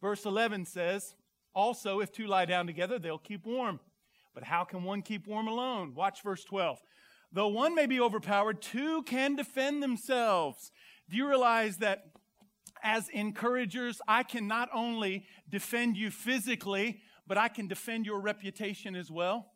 Verse 0.00 0.24
11 0.24 0.64
says, 0.64 1.14
Also, 1.54 2.00
if 2.00 2.12
two 2.12 2.26
lie 2.26 2.44
down 2.44 2.66
together, 2.66 2.98
they'll 2.98 3.18
keep 3.18 3.46
warm. 3.46 3.80
But 4.34 4.44
how 4.44 4.64
can 4.64 4.82
one 4.82 5.02
keep 5.02 5.26
warm 5.26 5.48
alone? 5.48 5.94
Watch 5.94 6.22
verse 6.22 6.44
12. 6.44 6.80
Though 7.32 7.48
one 7.48 7.74
may 7.74 7.86
be 7.86 8.00
overpowered, 8.00 8.62
two 8.62 9.02
can 9.02 9.36
defend 9.36 9.82
themselves. 9.82 10.72
Do 11.10 11.16
you 11.16 11.28
realize 11.28 11.78
that 11.78 12.06
as 12.82 13.08
encouragers, 13.08 14.00
I 14.06 14.22
can 14.22 14.46
not 14.46 14.68
only 14.72 15.24
defend 15.48 15.96
you 15.96 16.10
physically, 16.10 17.00
but 17.26 17.38
I 17.38 17.48
can 17.48 17.68
defend 17.68 18.06
your 18.06 18.20
reputation 18.20 18.96
as 18.96 19.10
well. 19.10 19.52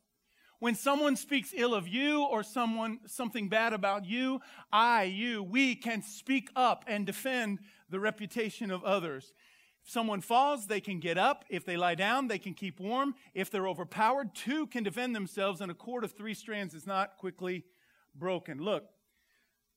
When 0.59 0.77
someone 0.77 1.17
speaks 1.17 1.53
ill 1.57 1.75
of 1.75 1.89
you 1.89 2.23
or 2.23 2.45
someone 2.45 3.01
something 3.07 3.49
bad 3.49 3.73
about 3.73 4.05
you, 4.05 4.41
I, 4.73 5.05
you, 5.05 5.43
we 5.43 5.75
can 5.75 6.03
speak 6.03 6.51
up 6.55 6.85
and 6.87 7.05
defend 7.05 7.59
the 7.91 7.99
reputation 7.99 8.71
of 8.71 8.85
others. 8.85 9.33
If 9.85 9.91
someone 9.91 10.21
falls, 10.21 10.69
they 10.69 10.81
can 10.81 11.01
get 11.01 11.19
up. 11.19 11.45
If 11.51 11.65
they 11.65 11.77
lie 11.77 11.97
down, 11.97 12.29
they 12.29 12.39
can 12.39 12.55
keep 12.55 12.79
warm. 12.79 13.17
If 13.35 13.51
they're 13.51 13.67
overpowered, 13.67 14.37
two 14.37 14.69
can 14.69 14.85
defend 14.85 15.17
themselves, 15.17 15.61
and 15.61 15.71
a 15.71 15.75
cord 15.75 16.05
of 16.05 16.13
three 16.13 16.35
strands 16.35 16.75
is 16.75 16.87
not 16.87 17.17
quickly 17.17 17.65
broken. 18.15 18.63
Look, 18.63 18.85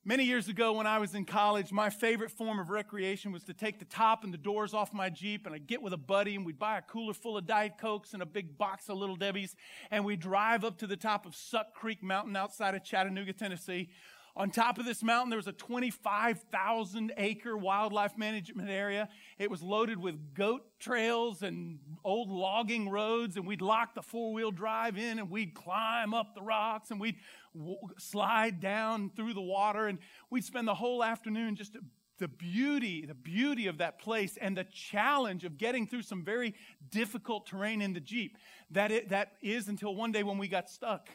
Many 0.07 0.24
years 0.24 0.50
ago, 0.50 0.74
when 0.74 0.85
I 0.85 1.00
was 1.00 1.15
in 1.15 1.25
college, 1.25 1.71
my 1.71 1.89
favorite 1.89 2.29
form 2.29 2.59
of 2.59 2.69
recreation 2.69 3.31
was 3.31 3.43
to 3.45 3.55
take 3.55 3.79
the 3.79 3.85
top 3.85 4.24
and 4.24 4.31
the 4.31 4.38
doors 4.38 4.71
off 4.71 4.93
my 4.93 5.09
Jeep 5.09 5.47
and 5.47 5.55
I'd 5.55 5.65
get 5.65 5.81
with 5.81 5.93
a 5.93 5.97
buddy 5.97 6.35
and 6.35 6.45
we'd 6.45 6.59
buy 6.59 6.77
a 6.77 6.83
cooler 6.83 7.15
full 7.15 7.38
of 7.38 7.47
Diet 7.47 7.79
Cokes 7.81 8.13
and 8.13 8.21
a 8.21 8.25
big 8.27 8.55
box 8.55 8.88
of 8.88 9.00
Little 9.00 9.15
Debbie's 9.15 9.55
and 9.89 10.05
we'd 10.05 10.19
drive 10.19 10.63
up 10.63 10.77
to 10.77 10.85
the 10.85 10.95
top 10.95 11.25
of 11.25 11.35
Suck 11.35 11.74
Creek 11.74 12.03
Mountain 12.03 12.35
outside 12.35 12.75
of 12.75 12.83
Chattanooga, 12.83 13.33
Tennessee. 13.33 13.89
On 14.38 14.51
top 14.51 14.77
of 14.77 14.85
this 14.85 15.01
mountain, 15.01 15.29
there 15.29 15.38
was 15.38 15.47
a 15.47 15.53
25,000 15.53 17.13
acre 17.17 17.57
wildlife 17.57 18.17
management 18.17 18.69
area. 18.69 19.07
It 19.39 19.50
was 19.50 19.63
loaded 19.63 19.97
with 19.97 20.33
goat 20.33 20.65
trails 20.77 21.41
and 21.41 21.79
old 22.03 22.29
logging 22.29 22.89
roads, 22.89 23.38
and 23.38 23.47
we'd 23.47 23.62
lock 23.62 23.95
the 23.95 24.01
four 24.01 24.33
wheel 24.33 24.51
drive 24.51 24.97
in 24.97 25.19
and 25.19 25.31
we'd 25.31 25.53
climb 25.53 26.13
up 26.13 26.35
the 26.35 26.41
rocks 26.41 26.91
and 26.91 27.00
we'd 27.00 27.15
slide 27.97 28.59
down 28.59 29.12
through 29.15 29.33
the 29.33 29.41
water, 29.41 29.88
and 29.88 30.00
we'd 30.29 30.43
spend 30.43 30.67
the 30.67 30.75
whole 30.75 31.03
afternoon 31.03 31.55
just 31.55 31.77
the 32.17 32.27
beauty, 32.27 33.05
the 33.05 33.13
beauty 33.13 33.67
of 33.67 33.79
that 33.79 34.00
place 34.00 34.38
and 34.39 34.55
the 34.55 34.63
challenge 34.63 35.43
of 35.43 35.57
getting 35.57 35.85
through 35.85 36.01
some 36.01 36.24
very 36.24 36.55
difficult 36.89 37.45
terrain 37.45 37.81
in 37.81 37.93
the 37.93 38.00
Jeep. 38.00 38.38
That, 38.71 38.91
it, 38.91 39.09
that 39.09 39.33
is 39.41 39.67
until 39.67 39.93
one 39.95 40.13
day 40.13 40.24
when 40.24 40.38
we 40.38 40.47
got 40.47 40.69
stuck 40.69 41.09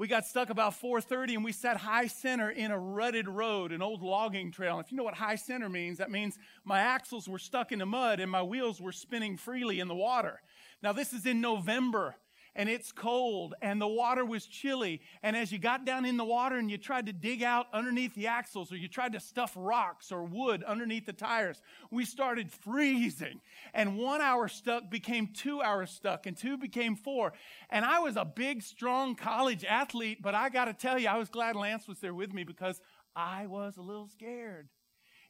we 0.00 0.08
got 0.08 0.24
stuck 0.24 0.48
about 0.48 0.80
4.30 0.80 1.34
and 1.34 1.44
we 1.44 1.52
sat 1.52 1.76
high 1.76 2.06
center 2.06 2.48
in 2.48 2.70
a 2.70 2.78
rutted 2.78 3.28
road, 3.28 3.70
an 3.70 3.82
old 3.82 4.00
logging 4.00 4.50
trail. 4.50 4.78
And 4.78 4.84
if 4.86 4.90
you 4.90 4.96
know 4.96 5.04
what 5.04 5.12
high 5.12 5.34
center 5.34 5.68
means, 5.68 5.98
that 5.98 6.10
means 6.10 6.38
my 6.64 6.80
axles 6.80 7.28
were 7.28 7.38
stuck 7.38 7.70
in 7.70 7.80
the 7.80 7.84
mud 7.84 8.18
and 8.18 8.30
my 8.30 8.42
wheels 8.42 8.80
were 8.80 8.92
spinning 8.92 9.36
freely 9.36 9.78
in 9.78 9.88
the 9.88 9.94
water. 9.94 10.40
Now 10.82 10.94
this 10.94 11.12
is 11.12 11.26
in 11.26 11.42
November 11.42 12.14
and 12.54 12.68
it's 12.68 12.92
cold 12.92 13.54
and 13.62 13.80
the 13.80 13.86
water 13.86 14.24
was 14.24 14.46
chilly. 14.46 15.00
And 15.22 15.36
as 15.36 15.52
you 15.52 15.58
got 15.58 15.84
down 15.84 16.04
in 16.04 16.16
the 16.16 16.24
water 16.24 16.56
and 16.56 16.70
you 16.70 16.78
tried 16.78 17.06
to 17.06 17.12
dig 17.12 17.42
out 17.42 17.66
underneath 17.72 18.14
the 18.14 18.26
axles 18.26 18.72
or 18.72 18.76
you 18.76 18.88
tried 18.88 19.12
to 19.12 19.20
stuff 19.20 19.52
rocks 19.56 20.10
or 20.10 20.24
wood 20.24 20.62
underneath 20.64 21.06
the 21.06 21.12
tires, 21.12 21.62
we 21.90 22.04
started 22.04 22.50
freezing. 22.50 23.40
And 23.74 23.96
one 23.98 24.20
hour 24.20 24.48
stuck 24.48 24.90
became 24.90 25.28
two 25.28 25.62
hours 25.62 25.90
stuck 25.90 26.26
and 26.26 26.36
two 26.36 26.56
became 26.56 26.96
four. 26.96 27.32
And 27.70 27.84
I 27.84 28.00
was 28.00 28.16
a 28.16 28.24
big, 28.24 28.62
strong 28.62 29.14
college 29.14 29.64
athlete, 29.64 30.18
but 30.20 30.34
I 30.34 30.48
got 30.48 30.66
to 30.66 30.74
tell 30.74 30.98
you, 30.98 31.08
I 31.08 31.18
was 31.18 31.28
glad 31.28 31.56
Lance 31.56 31.86
was 31.86 32.00
there 32.00 32.14
with 32.14 32.32
me 32.32 32.44
because 32.44 32.80
I 33.14 33.46
was 33.46 33.76
a 33.76 33.82
little 33.82 34.08
scared. 34.08 34.68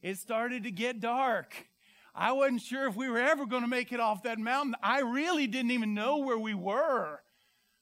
It 0.02 0.18
started 0.18 0.64
to 0.64 0.70
get 0.70 1.00
dark. 1.00 1.66
I 2.14 2.32
wasn't 2.32 2.62
sure 2.62 2.88
if 2.88 2.96
we 2.96 3.08
were 3.08 3.18
ever 3.18 3.46
going 3.46 3.62
to 3.62 3.68
make 3.68 3.92
it 3.92 4.00
off 4.00 4.22
that 4.24 4.38
mountain. 4.38 4.74
I 4.82 5.00
really 5.00 5.46
didn't 5.46 5.70
even 5.70 5.94
know 5.94 6.18
where 6.18 6.38
we 6.38 6.54
were. 6.54 7.20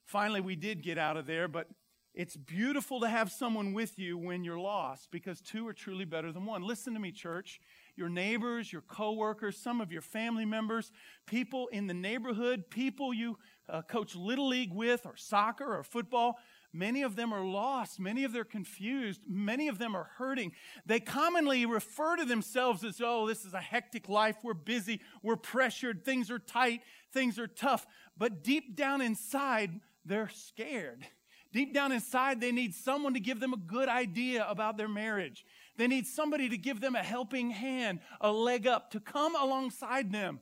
Finally, 0.05 0.41
we 0.41 0.55
did 0.55 0.83
get 0.83 0.97
out 0.97 1.17
of 1.17 1.25
there, 1.25 1.47
but 1.47 1.67
it's 2.13 2.35
beautiful 2.35 2.99
to 3.01 3.07
have 3.07 3.31
someone 3.31 3.73
with 3.73 3.97
you 3.97 4.17
when 4.17 4.43
you're 4.43 4.59
lost 4.59 5.09
because 5.11 5.39
two 5.41 5.67
are 5.67 5.73
truly 5.73 6.05
better 6.05 6.31
than 6.31 6.45
one. 6.45 6.63
Listen 6.63 6.93
to 6.93 6.99
me, 6.99 7.11
church. 7.11 7.59
Your 7.95 8.09
neighbors, 8.09 8.73
your 8.73 8.81
coworkers, 8.81 9.57
some 9.57 9.79
of 9.79 9.91
your 9.91 10.01
family 10.01 10.45
members, 10.45 10.91
people 11.27 11.67
in 11.71 11.87
the 11.87 11.93
neighborhood, 11.93 12.69
people 12.69 13.13
you 13.13 13.37
uh, 13.69 13.83
coach 13.83 14.15
little 14.15 14.47
league 14.47 14.73
with 14.73 15.05
or 15.05 15.15
soccer 15.15 15.77
or 15.77 15.83
football, 15.83 16.39
Many 16.71 17.01
of 17.01 17.15
them 17.15 17.33
are 17.33 17.43
lost. 17.43 17.99
Many 17.99 18.23
of 18.23 18.33
them 18.33 18.41
are 18.41 18.45
confused. 18.45 19.21
Many 19.27 19.67
of 19.67 19.79
them 19.79 19.95
are 19.95 20.11
hurting. 20.17 20.51
They 20.85 20.99
commonly 20.99 21.65
refer 21.65 22.15
to 22.17 22.25
themselves 22.25 22.83
as, 22.83 23.01
oh, 23.03 23.25
this 23.25 23.43
is 23.43 23.53
a 23.53 23.59
hectic 23.59 24.07
life. 24.07 24.37
We're 24.43 24.53
busy. 24.53 25.01
We're 25.23 25.35
pressured. 25.35 26.05
Things 26.05 26.29
are 26.29 26.37
tight. 26.37 26.81
Things 27.11 27.39
are 27.39 27.47
tough. 27.47 27.87
But 28.17 28.43
deep 28.43 28.75
down 28.75 29.01
inside, 29.01 29.79
they're 30.05 30.29
scared. 30.29 31.05
Deep 31.51 31.73
down 31.73 31.91
inside, 31.91 32.39
they 32.39 32.51
need 32.51 32.75
someone 32.75 33.15
to 33.15 33.19
give 33.19 33.39
them 33.39 33.53
a 33.53 33.57
good 33.57 33.89
idea 33.89 34.45
about 34.47 34.77
their 34.77 34.87
marriage. 34.87 35.45
They 35.77 35.87
need 35.87 36.05
somebody 36.05 36.49
to 36.49 36.57
give 36.57 36.81
them 36.81 36.93
a 36.93 37.01
helping 37.01 37.49
hand, 37.49 38.01
a 38.21 38.31
leg 38.31 38.67
up, 38.67 38.91
to 38.91 38.99
come 38.99 39.35
alongside 39.35 40.11
them 40.11 40.41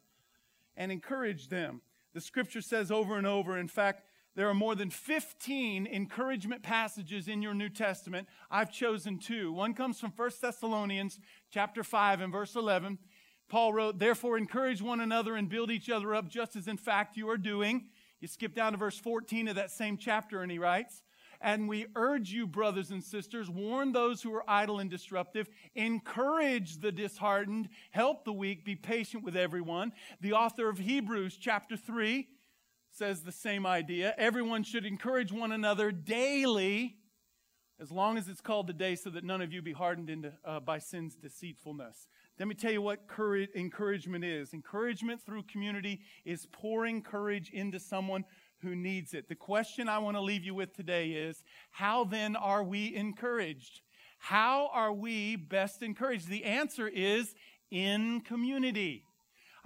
and 0.76 0.92
encourage 0.92 1.48
them. 1.48 1.82
The 2.14 2.20
scripture 2.20 2.62
says 2.62 2.92
over 2.92 3.18
and 3.18 3.26
over, 3.26 3.58
in 3.58 3.70
fact, 3.70 4.04
there 4.38 4.48
are 4.48 4.54
more 4.54 4.76
than 4.76 4.92
15 4.92 5.88
encouragement 5.88 6.62
passages 6.62 7.28
in 7.28 7.42
your 7.42 7.56
New 7.56 7.70
Testament. 7.70 8.28
I've 8.52 8.72
chosen 8.72 9.18
two. 9.18 9.52
One 9.52 9.74
comes 9.74 10.00
from 10.00 10.14
1 10.16 10.30
Thessalonians 10.40 11.20
chapter 11.50 11.84
5 11.84 12.22
and 12.22 12.32
verse 12.32 12.56
11. 12.56 13.00
Paul 13.50 13.74
wrote, 13.74 13.98
Therefore 13.98 14.38
encourage 14.38 14.80
one 14.80 15.00
another 15.00 15.36
and 15.36 15.50
build 15.50 15.72
each 15.72 15.90
other 15.90 16.14
up 16.14 16.30
just 16.30 16.56
as 16.56 16.68
in 16.68 16.78
fact 16.78 17.18
you 17.18 17.28
are 17.32 17.38
doing. 17.38 17.86
You 18.20 18.28
skip 18.28 18.54
down 18.54 18.74
to 18.74 18.78
verse 18.78 19.00
14 19.00 19.48
of 19.48 19.56
that 19.56 19.72
same 19.72 19.98
chapter 19.98 20.44
and 20.44 20.52
he 20.52 20.60
writes, 20.60 21.02
and 21.42 21.68
we 21.68 21.88
urge 21.96 22.30
you, 22.30 22.46
brothers 22.46 22.92
and 22.92 23.04
sisters, 23.04 23.50
warn 23.50 23.92
those 23.92 24.22
who 24.22 24.34
are 24.36 24.48
idle 24.48 24.80
and 24.80 24.90
disruptive, 24.90 25.50
encourage 25.74 26.80
the 26.80 26.92
disheartened, 26.92 27.70
help 27.90 28.24
the 28.24 28.34
weak, 28.34 28.66
be 28.66 28.76
patient 28.76 29.24
with 29.24 29.36
everyone. 29.36 29.94
The 30.22 30.34
author 30.34 30.70
of 30.70 30.78
Hebrews 30.78 31.38
chapter 31.38 31.76
3 31.76 32.28
says 32.98 33.22
the 33.22 33.32
same 33.32 33.66
idea. 33.66 34.16
Everyone 34.18 34.64
should 34.64 34.86
encourage 34.86 35.32
one 35.32 35.52
another 35.52 35.92
daily, 35.92 36.96
as 37.80 37.92
long 37.92 38.18
as 38.18 38.28
it's 38.28 38.42
called 38.42 38.66
the 38.66 38.74
day, 38.74 38.96
so 38.96 39.12
that 39.12 39.24
none 39.24 39.40
of 39.40 39.54
you 39.54 39.62
be 39.62 39.72
hardened 39.72 40.10
into, 40.10 40.34
uh, 40.44 40.60
by 40.60 40.80
sin's 40.80 41.16
deceitfulness. 41.16 42.08
Let 42.40 42.48
me 42.48 42.56
tell 42.56 42.72
you 42.72 42.82
what 42.82 43.08
courage, 43.08 43.50
encouragement 43.56 44.24
is. 44.24 44.52
Encouragement 44.54 45.22
through 45.22 45.44
community 45.44 46.02
is 46.26 46.48
pouring 46.52 47.04
courage 47.04 47.52
into 47.52 47.80
someone 47.80 48.26
who 48.62 48.76
needs 48.76 49.14
it. 49.14 49.30
The 49.30 49.36
question 49.36 49.88
I 49.88 50.00
want 50.00 50.18
to 50.18 50.22
leave 50.22 50.44
you 50.44 50.56
with 50.56 50.74
today 50.76 51.12
is 51.12 51.44
how 51.70 52.04
then 52.04 52.36
are 52.36 52.64
we 52.64 52.96
encouraged? 52.96 53.82
How 54.18 54.70
are 54.74 54.92
we 54.92 55.36
best 55.36 55.84
encouraged? 55.84 56.28
The 56.28 56.46
answer 56.46 56.88
is 56.88 57.36
in 57.70 58.22
community. 58.22 59.04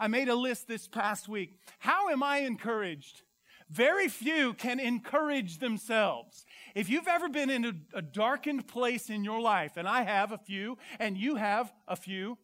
I 0.01 0.07
made 0.07 0.29
a 0.29 0.35
list 0.35 0.67
this 0.67 0.87
past 0.87 1.29
week. 1.29 1.59
How 1.77 2.09
am 2.09 2.23
I 2.23 2.39
encouraged? 2.39 3.21
Very 3.69 4.07
few 4.07 4.55
can 4.55 4.79
encourage 4.79 5.59
themselves. 5.59 6.43
If 6.73 6.89
you've 6.89 7.07
ever 7.07 7.29
been 7.29 7.51
in 7.51 7.65
a, 7.65 7.73
a, 7.93 8.01
darkened 8.01 8.67
place 8.67 9.11
in 9.11 9.23
your 9.23 9.39
life, 9.39 9.77
and 9.77 9.87
I 9.87 10.01
have 10.01 10.31
a 10.31 10.39
few, 10.39 10.79
and 10.99 11.15
you 11.15 11.35
have 11.35 11.71
a 11.87 11.95
few, 11.95 12.39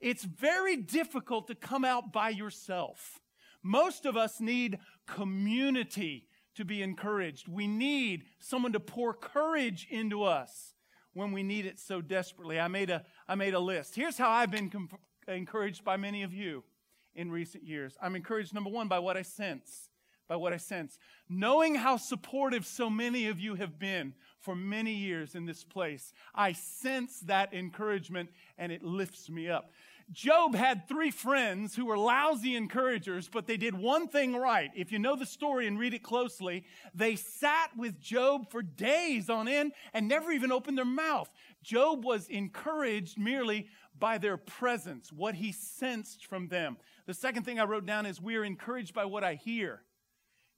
it's 0.00 0.22
very 0.22 0.76
difficult 0.76 1.48
to 1.48 1.56
come 1.56 1.84
out 1.84 2.12
by 2.12 2.28
yourself. 2.28 3.18
Most 3.64 4.06
of 4.06 4.16
us 4.16 4.40
need 4.40 4.78
community 5.08 6.28
to 6.54 6.64
be 6.64 6.82
encouraged. 6.82 7.48
We 7.48 7.66
need 7.66 8.26
someone 8.38 8.74
to 8.74 8.80
pour 8.80 9.12
courage 9.12 9.88
into 9.90 10.22
us 10.22 10.74
when 11.14 11.32
we 11.32 11.42
need 11.42 11.66
it 11.66 11.80
so 11.80 12.00
desperately. 12.00 12.60
I 12.60 12.68
made 12.68 12.90
a, 12.90 13.04
I 13.26 13.34
made 13.34 13.54
a 13.54 13.60
list. 13.60 13.96
Here's 13.96 14.16
how 14.16 14.30
I've 14.30 14.52
been 14.52 14.70
com- 14.70 14.88
encouraged 15.26 15.82
by 15.82 15.96
many 15.96 16.22
of 16.22 16.32
you 16.32 16.62
in 17.14 17.30
recent 17.30 17.64
years. 17.64 17.96
I'm 18.00 18.16
encouraged, 18.16 18.54
number 18.54 18.70
one, 18.70 18.88
by 18.88 18.98
what 18.98 19.16
I 19.16 19.22
sense. 19.22 19.88
By 20.28 20.36
what 20.36 20.52
I 20.52 20.56
sense. 20.56 20.98
Knowing 21.28 21.74
how 21.74 21.96
supportive 21.96 22.64
so 22.64 22.88
many 22.88 23.26
of 23.26 23.38
you 23.40 23.56
have 23.56 23.78
been 23.78 24.14
for 24.40 24.54
many 24.54 24.94
years 24.94 25.34
in 25.34 25.46
this 25.46 25.64
place, 25.64 26.12
I 26.34 26.52
sense 26.52 27.20
that 27.20 27.52
encouragement 27.52 28.30
and 28.56 28.72
it 28.72 28.82
lifts 28.82 29.28
me 29.28 29.48
up. 29.48 29.72
Job 30.10 30.54
had 30.54 30.88
three 30.88 31.10
friends 31.10 31.74
who 31.74 31.86
were 31.86 31.96
lousy 31.96 32.56
encouragers, 32.56 33.28
but 33.28 33.46
they 33.46 33.56
did 33.56 33.74
one 33.74 34.08
thing 34.08 34.36
right. 34.36 34.70
If 34.74 34.92
you 34.92 34.98
know 34.98 35.16
the 35.16 35.26
story 35.26 35.66
and 35.66 35.78
read 35.78 35.94
it 35.94 36.02
closely, 36.02 36.64
they 36.94 37.16
sat 37.16 37.70
with 37.76 38.00
Job 38.00 38.50
for 38.50 38.62
days 38.62 39.30
on 39.30 39.48
end 39.48 39.72
and 39.94 40.08
never 40.08 40.30
even 40.32 40.52
opened 40.52 40.76
their 40.76 40.84
mouth. 40.84 41.30
Job 41.62 42.04
was 42.04 42.28
encouraged 42.28 43.18
merely 43.18 43.68
by 43.98 44.18
their 44.18 44.36
presence, 44.36 45.12
what 45.12 45.36
he 45.36 45.52
sensed 45.52 46.26
from 46.26 46.48
them. 46.48 46.76
The 47.06 47.14
second 47.14 47.44
thing 47.44 47.58
I 47.58 47.64
wrote 47.64 47.86
down 47.86 48.06
is 48.06 48.20
we 48.20 48.36
are 48.36 48.44
encouraged 48.44 48.94
by 48.94 49.04
what 49.04 49.24
I 49.24 49.34
hear. 49.34 49.82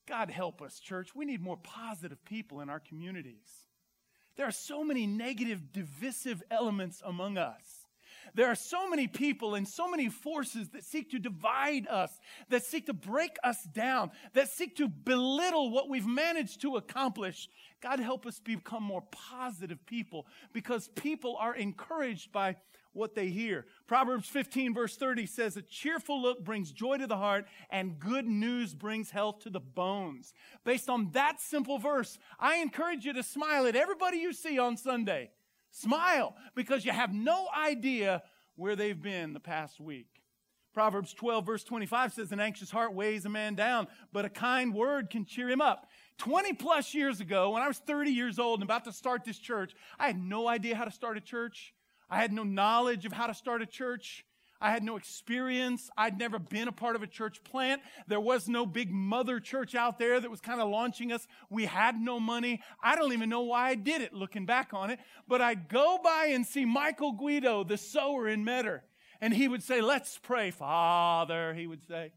God 0.07 0.31
help 0.31 0.61
us, 0.61 0.79
church. 0.79 1.15
We 1.15 1.25
need 1.25 1.41
more 1.41 1.57
positive 1.57 2.23
people 2.25 2.61
in 2.61 2.69
our 2.69 2.81
communities. 2.81 3.69
There 4.37 4.47
are 4.47 4.53
so 4.53 4.85
many 4.85 5.07
negative, 5.07 5.73
divisive 5.73 6.43
elements 6.51 7.03
among 7.05 7.39
us. 7.39 7.84
There 8.35 8.47
are 8.49 8.55
so 8.55 8.89
many 8.89 9.07
people 9.07 9.55
and 9.55 9.67
so 9.67 9.89
many 9.89 10.09
forces 10.09 10.71
that 10.71 10.85
seek 10.85 11.11
to 11.11 11.19
divide 11.19 11.87
us, 11.89 12.19
that 12.49 12.65
seek 12.65 12.87
to 12.87 12.95
break 12.95 13.37
us 13.45 13.63
down, 13.65 14.11
that 14.33 14.49
seek 14.49 14.77
to 14.77 14.89
belittle 14.89 15.71
what 15.71 15.89
we've 15.89 16.07
managed 16.07 16.61
to 16.63 16.77
accomplish. 16.77 17.49
God 17.81 18.01
help 18.01 18.27
us 18.27 18.41
become 18.41 18.83
more 18.83 19.03
positive 19.11 19.85
people 19.87 20.27
because 20.53 20.89
people 20.89 21.37
are 21.39 21.55
encouraged 21.55 22.33
by 22.33 22.57
what 22.95 23.15
they 23.15 23.29
hear. 23.29 23.67
Proverbs 23.87 24.29
15, 24.29 24.73
verse 24.73 24.97
30 24.97 25.27
says, 25.27 25.57
A 25.57 25.63
cheerful 25.63 26.23
look 26.23 26.43
brings 26.43 26.73
joy 26.73 26.97
to 26.99 27.07
the 27.07 27.17
heart, 27.17 27.47
and 27.69 27.99
good 27.99 28.27
news 28.27 28.75
brings 28.75 29.11
health 29.11 29.41
to 29.41 29.51
the 29.51 29.61
bones. 29.61 30.33
Based 30.65 30.89
on 30.89 31.11
that 31.13 31.41
simple 31.41 31.79
verse, 31.79 32.19
I 32.39 32.57
encourage 32.57 33.05
you 33.05 33.13
to 33.13 33.23
smile 33.23 33.67
at 33.67 33.77
everybody 33.77 34.19
you 34.19 34.33
see 34.33 34.59
on 34.59 34.77
Sunday. 34.77 35.31
Smile 35.75 36.37
because 36.55 36.85
you 36.85 36.93
have 36.93 37.13
no 37.13 37.49
idea 37.57 38.23
where 38.55 38.77
they've 38.77 39.01
been 39.01 39.33
the 39.33 39.41
past 39.41 39.81
week. 39.81 40.07
Proverbs 40.73 41.13
12, 41.13 41.45
verse 41.45 41.65
25 41.65 42.13
says, 42.13 42.31
An 42.31 42.39
anxious 42.39 42.71
heart 42.71 42.95
weighs 42.95 43.25
a 43.25 43.29
man 43.29 43.57
down, 43.57 43.89
but 44.13 44.25
a 44.25 44.29
kind 44.29 44.73
word 44.73 45.11
can 45.11 45.25
cheer 45.25 45.49
him 45.49 45.61
up. 45.61 45.89
20 46.19 46.53
plus 46.53 46.95
years 46.95 47.21
ago, 47.21 47.51
when 47.51 47.63
I 47.63 47.67
was 47.67 47.79
30 47.79 48.13
years 48.13 48.39
old 48.39 48.61
and 48.61 48.69
about 48.69 48.85
to 48.85 48.93
start 48.93 49.25
this 49.25 49.39
church, 49.39 49.75
I 49.99 50.07
had 50.07 50.19
no 50.19 50.47
idea 50.47 50.77
how 50.77 50.85
to 50.85 50.93
start 50.93 51.17
a 51.17 51.21
church. 51.21 51.75
I 52.09 52.19
had 52.19 52.33
no 52.33 52.45
knowledge 52.45 53.05
of 53.05 53.13
how 53.13 53.27
to 53.27 53.35
start 53.35 53.61
a 53.61 53.67
church. 53.67 54.25
I 54.61 54.71
had 54.71 54.83
no 54.83 54.97
experience. 54.97 55.91
I'd 55.97 56.19
never 56.19 56.39
been 56.39 56.69
a 56.69 56.73
part 56.73 56.97
of 56.97 57.03
a 57.03 57.07
church 57.07 57.43
plant. 57.45 57.83
There 58.07 58.21
was 58.21 58.49
no 58.49 58.65
big 58.65 58.91
mother 58.91 59.41
church 59.41 59.75
out 59.75 59.99
there 59.99 60.21
that 60.21 60.31
was 60.31 60.41
kind 60.41 60.61
of 60.61 60.69
launching 60.69 61.13
us. 61.13 61.27
We 61.51 61.67
had 61.67 62.01
no 62.01 62.19
money. 62.19 62.63
I 62.83 62.97
don't 62.97 63.13
even 63.13 63.29
know 63.29 63.43
why 63.43 63.71
I 63.71 63.75
did 63.75 64.01
it 64.01 64.15
looking 64.15 64.47
back 64.47 64.73
on 64.73 64.91
it. 64.91 64.99
But 65.29 65.43
I'd 65.43 65.69
go 65.69 65.99
by 66.03 66.29
and 66.31 66.47
see 66.47 66.65
Michael 66.65 67.13
Guido, 67.13 67.65
the 67.65 67.77
sower 67.77 68.29
in 68.29 68.45
Metter. 68.45 68.85
And 69.21 69.35
he 69.35 69.49
would 69.49 69.63
say, 69.63 69.81
Let's 69.81 70.19
pray, 70.19 70.51
Father, 70.51 71.55
he 71.55 71.67
would 71.67 71.87
say. 71.87 72.13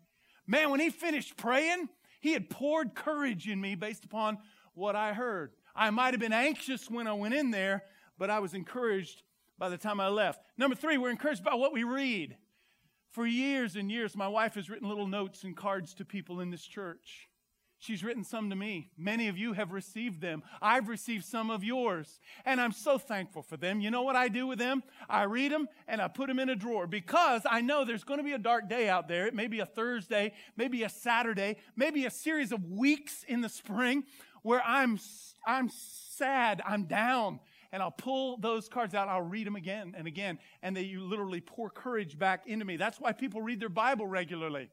Man, 0.46 0.70
when 0.70 0.80
he 0.80 0.90
finished 0.90 1.36
praying, 1.36 1.90
he 2.22 2.34
had 2.34 2.50
poured 2.50 2.96
courage 2.96 3.48
in 3.48 3.60
me 3.60 3.76
based 3.76 4.06
upon 4.06 4.38
what 4.74 4.96
I 4.96 5.14
heard. 5.14 5.52
I 5.76 5.90
might 5.90 6.14
have 6.14 6.20
been 6.20 6.34
anxious 6.34 6.90
when 6.90 7.08
I 7.08 7.14
went 7.14 7.34
in 7.34 7.52
there, 7.52 7.84
but 8.18 8.30
I 8.30 8.40
was 8.40 8.54
encouraged 8.54 9.22
by 9.58 9.70
the 9.70 9.78
time 9.78 10.00
I 10.00 10.10
left. 10.10 10.42
Number 10.58 10.76
three, 10.76 10.98
we're 10.98 11.10
encouraged 11.10 11.44
by 11.44 11.56
what 11.56 11.74
we 11.74 11.84
read. 11.84 12.38
For 13.10 13.26
years 13.26 13.76
and 13.76 13.92
years, 13.92 14.16
my 14.16 14.28
wife 14.28 14.56
has 14.56 14.70
written 14.70 14.88
little 14.88 15.08
notes 15.08 15.44
and 15.44 15.56
cards 15.56 15.94
to 15.96 16.06
people 16.06 16.40
in 16.40 16.52
this 16.52 16.66
church. 16.66 17.30
She's 17.80 18.04
written 18.04 18.24
some 18.24 18.50
to 18.50 18.56
me. 18.56 18.90
Many 18.98 19.28
of 19.28 19.38
you 19.38 19.54
have 19.54 19.72
received 19.72 20.20
them. 20.20 20.42
I've 20.62 20.88
received 20.88 21.26
some 21.26 21.52
of 21.52 21.64
yours. 21.64 22.20
And 22.44 22.60
I'm 22.60 22.72
so 22.72 22.98
thankful 22.98 23.44
for 23.44 23.56
them. 23.56 23.82
You 23.82 23.92
know 23.92 24.02
what 24.02 24.16
I 24.16 24.30
do 24.30 24.48
with 24.48 24.58
them? 24.58 24.82
I 25.08 25.24
read 25.24 25.52
them 25.52 25.68
and 25.88 26.02
I 26.02 26.08
put 26.08 26.28
them 26.28 26.40
in 26.40 26.50
a 26.50 26.56
drawer 26.56 26.88
because 26.88 27.44
I 27.50 27.62
know 27.62 27.86
there's 27.86 28.04
going 28.04 28.18
to 28.18 28.24
be 28.24 28.34
a 28.34 28.40
dark 28.40 28.68
day 28.68 28.90
out 28.90 29.08
there. 29.08 29.28
It 29.28 29.36
may 29.36 29.48
be 29.48 29.60
a 29.60 29.66
Thursday, 29.66 30.34
maybe 30.56 30.84
a 30.84 30.90
Saturday, 30.90 31.58
maybe 31.76 32.06
a 32.06 32.12
series 32.12 32.52
of 32.52 32.66
weeks 32.66 33.24
in 33.28 33.42
the 33.42 33.50
spring 33.50 34.06
where 34.42 34.62
I'm, 34.66 35.00
I'm 35.46 35.70
sad, 35.70 36.62
I'm 36.66 36.86
down, 36.86 37.40
and 37.72 37.82
I'll 37.82 37.92
pull 37.92 38.38
those 38.38 38.70
cards 38.70 38.94
out. 38.94 39.08
I'll 39.08 39.22
read 39.22 39.48
them 39.48 39.56
again 39.56 39.94
and 39.98 40.08
again. 40.08 40.40
And 40.62 40.76
they 40.76 40.84
you 40.84 41.02
literally 41.02 41.42
pour 41.42 41.70
courage 41.70 42.18
back 42.18 42.48
into 42.48 42.66
me. 42.66 42.78
That's 42.78 43.00
why 43.00 43.12
people 43.12 43.42
read 43.42 43.60
their 43.60 43.70
Bible 43.70 44.08
regularly. 44.08 44.70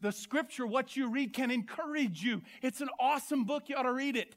The 0.00 0.12
scripture, 0.12 0.66
what 0.66 0.96
you 0.96 1.10
read, 1.10 1.32
can 1.32 1.50
encourage 1.50 2.22
you. 2.22 2.42
It's 2.62 2.80
an 2.80 2.88
awesome 3.00 3.44
book. 3.44 3.68
You 3.68 3.76
ought 3.76 3.82
to 3.82 3.92
read 3.92 4.16
it. 4.16 4.36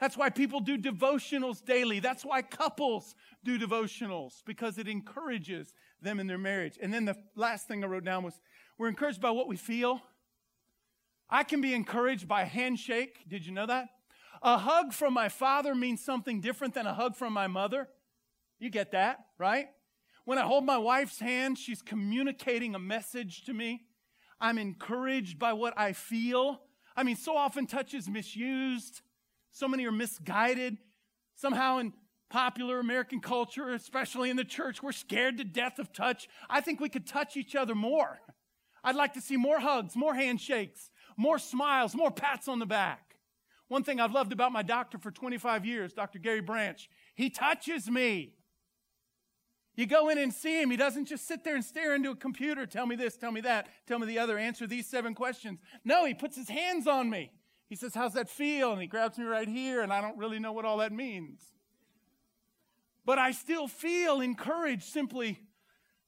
That's 0.00 0.16
why 0.16 0.30
people 0.30 0.60
do 0.60 0.76
devotionals 0.78 1.64
daily. 1.64 2.00
That's 2.00 2.24
why 2.24 2.42
couples 2.42 3.14
do 3.44 3.58
devotionals 3.58 4.42
because 4.44 4.78
it 4.78 4.88
encourages 4.88 5.74
them 6.00 6.18
in 6.18 6.26
their 6.26 6.38
marriage. 6.38 6.78
And 6.80 6.92
then 6.92 7.04
the 7.04 7.16
last 7.36 7.68
thing 7.68 7.84
I 7.84 7.86
wrote 7.86 8.04
down 8.04 8.24
was 8.24 8.40
we're 8.78 8.88
encouraged 8.88 9.20
by 9.20 9.30
what 9.30 9.48
we 9.48 9.56
feel. 9.56 10.00
I 11.30 11.44
can 11.44 11.60
be 11.60 11.72
encouraged 11.72 12.26
by 12.26 12.42
a 12.42 12.46
handshake. 12.46 13.28
Did 13.28 13.46
you 13.46 13.52
know 13.52 13.66
that? 13.66 13.88
A 14.42 14.58
hug 14.58 14.92
from 14.92 15.14
my 15.14 15.28
father 15.28 15.74
means 15.74 16.04
something 16.04 16.40
different 16.40 16.74
than 16.74 16.86
a 16.86 16.94
hug 16.94 17.14
from 17.14 17.32
my 17.32 17.46
mother. 17.46 17.88
You 18.58 18.70
get 18.70 18.92
that, 18.92 19.20
right? 19.38 19.66
When 20.24 20.38
I 20.38 20.42
hold 20.42 20.64
my 20.64 20.78
wife's 20.78 21.20
hand, 21.20 21.58
she's 21.58 21.80
communicating 21.80 22.74
a 22.74 22.78
message 22.78 23.44
to 23.44 23.52
me. 23.52 23.82
I'm 24.40 24.58
encouraged 24.58 25.38
by 25.38 25.52
what 25.52 25.74
I 25.76 25.92
feel. 25.92 26.60
I 26.96 27.04
mean, 27.04 27.16
so 27.16 27.36
often 27.36 27.66
touch 27.66 27.94
is 27.94 28.08
misused. 28.08 29.02
So 29.52 29.68
many 29.68 29.86
are 29.86 29.92
misguided. 29.92 30.78
Somehow 31.36 31.78
in 31.78 31.92
popular 32.28 32.80
American 32.80 33.20
culture, 33.20 33.72
especially 33.72 34.30
in 34.30 34.36
the 34.36 34.44
church, 34.44 34.82
we're 34.82 34.92
scared 34.92 35.38
to 35.38 35.44
death 35.44 35.78
of 35.78 35.92
touch. 35.92 36.28
I 36.50 36.60
think 36.60 36.80
we 36.80 36.88
could 36.88 37.06
touch 37.06 37.36
each 37.36 37.54
other 37.54 37.74
more. 37.74 38.18
I'd 38.82 38.96
like 38.96 39.12
to 39.14 39.20
see 39.20 39.36
more 39.36 39.60
hugs, 39.60 39.94
more 39.94 40.14
handshakes, 40.14 40.90
more 41.16 41.38
smiles, 41.38 41.94
more 41.94 42.10
pats 42.10 42.48
on 42.48 42.58
the 42.58 42.66
back. 42.66 43.11
One 43.72 43.84
thing 43.84 44.00
I've 44.00 44.12
loved 44.12 44.34
about 44.34 44.52
my 44.52 44.62
doctor 44.62 44.98
for 44.98 45.10
25 45.10 45.64
years, 45.64 45.94
Dr. 45.94 46.18
Gary 46.18 46.42
Branch, 46.42 46.90
he 47.14 47.30
touches 47.30 47.88
me. 47.88 48.34
You 49.76 49.86
go 49.86 50.10
in 50.10 50.18
and 50.18 50.30
see 50.30 50.60
him. 50.60 50.70
He 50.70 50.76
doesn't 50.76 51.06
just 51.06 51.26
sit 51.26 51.42
there 51.42 51.54
and 51.54 51.64
stare 51.64 51.94
into 51.94 52.10
a 52.10 52.14
computer, 52.14 52.66
tell 52.66 52.84
me 52.84 52.96
this, 52.96 53.16
tell 53.16 53.32
me 53.32 53.40
that, 53.40 53.68
tell 53.86 53.98
me 53.98 54.06
the 54.06 54.18
other, 54.18 54.36
answer 54.36 54.66
these 54.66 54.86
seven 54.86 55.14
questions. 55.14 55.58
No, 55.86 56.04
he 56.04 56.12
puts 56.12 56.36
his 56.36 56.50
hands 56.50 56.86
on 56.86 57.08
me. 57.08 57.32
He 57.70 57.74
says, 57.74 57.94
How's 57.94 58.12
that 58.12 58.28
feel? 58.28 58.72
And 58.72 58.82
he 58.82 58.86
grabs 58.86 59.16
me 59.16 59.24
right 59.24 59.48
here, 59.48 59.80
and 59.80 59.90
I 59.90 60.02
don't 60.02 60.18
really 60.18 60.38
know 60.38 60.52
what 60.52 60.66
all 60.66 60.76
that 60.76 60.92
means. 60.92 61.40
But 63.06 63.18
I 63.18 63.30
still 63.32 63.68
feel 63.68 64.20
encouraged 64.20 64.84
simply 64.84 65.40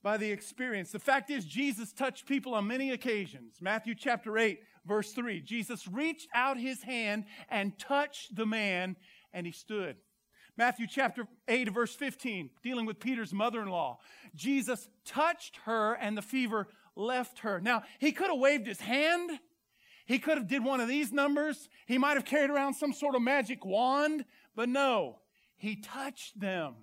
by 0.02 0.18
the 0.18 0.30
experience. 0.30 0.92
The 0.92 0.98
fact 0.98 1.30
is, 1.30 1.46
Jesus 1.46 1.94
touched 1.94 2.26
people 2.26 2.54
on 2.54 2.66
many 2.66 2.90
occasions. 2.90 3.54
Matthew 3.62 3.94
chapter 3.94 4.36
8, 4.36 4.60
verse 4.86 5.12
3. 5.12 5.40
Jesus 5.40 5.86
reached 5.88 6.28
out 6.34 6.58
his 6.58 6.82
hand 6.82 7.24
and 7.48 7.78
touched 7.78 8.34
the 8.36 8.46
man, 8.46 8.96
and 9.32 9.46
he 9.46 9.52
stood. 9.52 9.96
Matthew 10.56 10.86
chapter 10.88 11.26
8, 11.48 11.70
verse 11.70 11.94
15, 11.94 12.50
dealing 12.62 12.86
with 12.86 13.00
Peter's 13.00 13.32
mother 13.32 13.60
in 13.60 13.68
law. 13.68 13.98
Jesus 14.34 14.88
touched 15.04 15.58
her, 15.64 15.94
and 15.94 16.16
the 16.16 16.22
fever 16.22 16.68
left 16.94 17.40
her. 17.40 17.60
Now, 17.60 17.82
he 17.98 18.12
could 18.12 18.28
have 18.28 18.38
waved 18.38 18.66
his 18.66 18.80
hand. 18.80 19.30
He 20.06 20.18
could 20.18 20.38
have 20.38 20.46
did 20.46 20.62
one 20.62 20.80
of 20.80 20.88
these 20.88 21.12
numbers. 21.12 21.68
He 21.86 21.98
might 21.98 22.14
have 22.14 22.24
carried 22.24 22.50
around 22.50 22.74
some 22.74 22.92
sort 22.92 23.16
of 23.16 23.22
magic 23.22 23.64
wand, 23.64 24.24
but 24.54 24.68
no, 24.68 25.18
he 25.56 25.76
touched 25.76 26.38
them. 26.38 26.74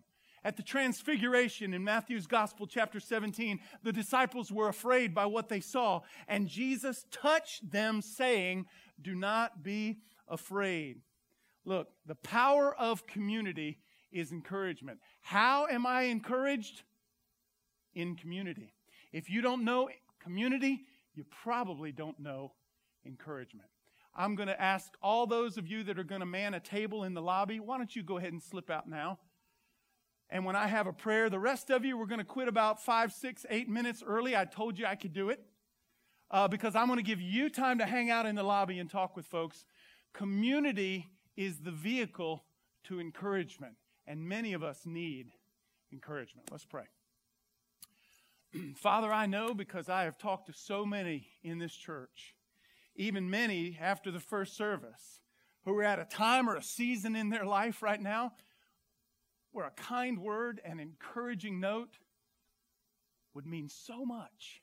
At 0.44 0.58
the 0.58 0.64
transfiguration 0.64 1.74
in 1.74 1.84
Matthew's 1.84 2.26
Gospel, 2.26 2.66
chapter 2.66 3.00
17, 3.00 3.60
the 3.84 3.94
disciples 3.94 4.52
were 4.52 4.70
afraid 4.70 5.14
by 5.14 5.28
what 5.28 5.50
they 5.50 5.60
saw, 5.60 6.02
and 6.28 6.48
Jesus 6.48 7.06
touched 7.12 7.72
them, 7.72 8.02
saying, 8.02 8.66
Do 9.00 9.14
not 9.14 9.62
be 9.62 10.00
afraid. 10.28 11.02
Look, 11.64 11.90
the 12.08 12.16
power 12.16 12.74
of 12.76 13.06
community 13.06 13.80
is 14.12 14.32
encouragement. 14.32 15.00
How 15.22 15.68
am 15.68 15.86
I 15.86 16.04
encouraged? 16.04 16.84
In 17.94 18.16
community. 18.16 18.74
If 19.12 19.30
you 19.30 19.42
don't 19.42 19.64
know 19.64 19.90
community, 20.20 20.86
you 21.14 21.26
probably 21.44 21.92
don't 21.92 22.20
know 22.20 22.54
encouragement. 23.06 23.68
I'm 24.16 24.36
going 24.36 24.48
to 24.48 24.62
ask 24.62 24.94
all 25.02 25.28
those 25.28 25.58
of 25.58 25.68
you 25.68 25.84
that 25.84 26.00
are 26.00 26.04
going 26.04 26.22
to 26.22 26.26
man 26.26 26.54
a 26.54 26.60
table 26.60 27.04
in 27.04 27.14
the 27.14 27.22
lobby, 27.22 27.60
why 27.60 27.78
don't 27.78 27.96
you 27.96 28.04
go 28.04 28.18
ahead 28.18 28.34
and 28.34 28.42
slip 28.42 28.70
out 28.70 28.90
now? 28.90 29.20
And 30.32 30.46
when 30.46 30.56
I 30.56 30.68
have 30.68 30.88
a 30.88 30.94
prayer, 30.94 31.30
the 31.30 31.40
rest 31.40 31.70
of 31.70 31.84
you, 31.84 31.98
we're 31.98 32.06
going 32.06 32.20
to 32.20 32.26
quit 32.26 32.48
about 32.48 32.82
five, 32.82 33.12
six, 33.12 33.46
eight 33.50 33.68
minutes 33.68 34.02
early. 34.06 34.36
I 34.36 34.46
told 34.46 34.80
you 34.80 34.86
I 34.86 34.96
could 34.96 35.12
do 35.12 35.30
it 35.30 35.44
uh, 36.32 36.48
because 36.48 36.74
I'm 36.74 36.88
going 36.88 36.98
to 36.98 37.04
give 37.04 37.20
you 37.20 37.50
time 37.50 37.80
to 37.80 37.86
hang 37.86 38.10
out 38.10 38.26
in 38.26 38.36
the 38.36 38.44
lobby 38.44 38.80
and 38.80 38.90
talk 38.90 39.18
with 39.18 39.26
folks. 39.26 39.66
Community 40.14 41.08
is 41.36 41.60
the 41.60 41.72
vehicle 41.72 42.46
to 42.86 43.02
encouragement, 43.02 43.76
and 44.08 44.24
many 44.28 44.54
of 44.54 44.64
us 44.64 44.86
need 44.86 45.34
encouragement. 45.92 46.48
Let's 46.50 46.66
pray. 46.66 46.86
Father, 48.78 49.12
I 49.12 49.26
know 49.26 49.54
because 49.54 49.90
I 49.90 50.04
have 50.04 50.18
talked 50.18 50.48
to 50.48 50.54
so 50.54 50.86
many 50.86 51.28
in 51.44 51.60
this 51.60 51.74
church, 51.74 52.36
even 52.96 53.30
many 53.30 53.78
after 53.82 54.12
the 54.12 54.20
first 54.22 54.56
service, 54.56 55.20
who 55.66 55.78
are 55.78 55.84
at 55.84 56.00
a 56.00 56.06
time 56.06 56.50
or 56.50 56.56
a 56.56 56.64
season 56.64 57.18
in 57.18 57.30
their 57.30 57.46
life 57.46 57.84
right 57.84 58.02
now 58.02 58.32
where 59.52 59.66
a 59.66 59.72
kind 59.72 60.20
word 60.20 60.62
and 60.64 60.80
encouraging 60.80 61.60
note 61.60 61.98
would 63.34 63.46
mean 63.46 63.70
so 63.70 64.06
much. 64.06 64.62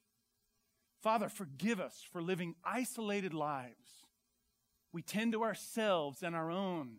Father, 1.02 1.28
forgive 1.28 1.80
us 1.80 2.04
for 2.12 2.20
living 2.20 2.54
isolated 2.64 3.32
lives. 3.32 4.04
We 4.92 5.02
tend 5.02 5.32
to 5.32 5.42
ourselves 5.42 6.22
and 6.22 6.34
our 6.34 6.50
own, 6.50 6.96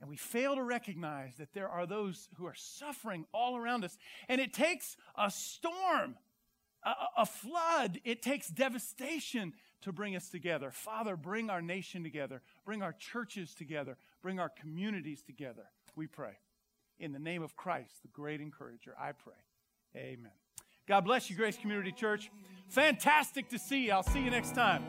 and 0.00 0.10
we 0.10 0.16
fail 0.16 0.54
to 0.56 0.62
recognize 0.62 1.36
that 1.36 1.52
there 1.52 1.68
are 1.68 1.86
those 1.86 2.28
who 2.36 2.46
are 2.46 2.54
suffering 2.54 3.24
all 3.32 3.56
around 3.56 3.84
us. 3.84 3.96
And 4.28 4.40
it 4.40 4.52
takes 4.52 4.96
a 5.16 5.30
storm, 5.30 6.16
a, 6.84 6.92
a 7.18 7.26
flood, 7.26 8.00
it 8.04 8.20
takes 8.22 8.48
devastation 8.48 9.52
to 9.82 9.92
bring 9.92 10.14
us 10.16 10.28
together. 10.28 10.70
Father, 10.70 11.16
bring 11.16 11.50
our 11.50 11.62
nation 11.62 12.02
together, 12.02 12.42
bring 12.64 12.82
our 12.82 12.92
churches 12.92 13.54
together, 13.54 13.96
bring 14.22 14.38
our 14.38 14.48
communities 14.48 15.22
together. 15.22 15.64
We 15.96 16.06
pray. 16.06 16.38
In 17.02 17.12
the 17.12 17.18
name 17.18 17.42
of 17.42 17.56
Christ, 17.56 18.00
the 18.02 18.08
great 18.12 18.40
encourager, 18.40 18.94
I 18.96 19.10
pray. 19.10 19.34
Amen. 19.96 20.30
God 20.86 21.00
bless 21.00 21.28
you, 21.28 21.34
Grace 21.34 21.56
Community 21.56 21.90
Church. 21.90 22.30
Fantastic 22.68 23.48
to 23.48 23.58
see 23.58 23.86
you. 23.86 23.92
I'll 23.92 24.04
see 24.04 24.22
you 24.22 24.30
next 24.30 24.54
time. 24.54 24.84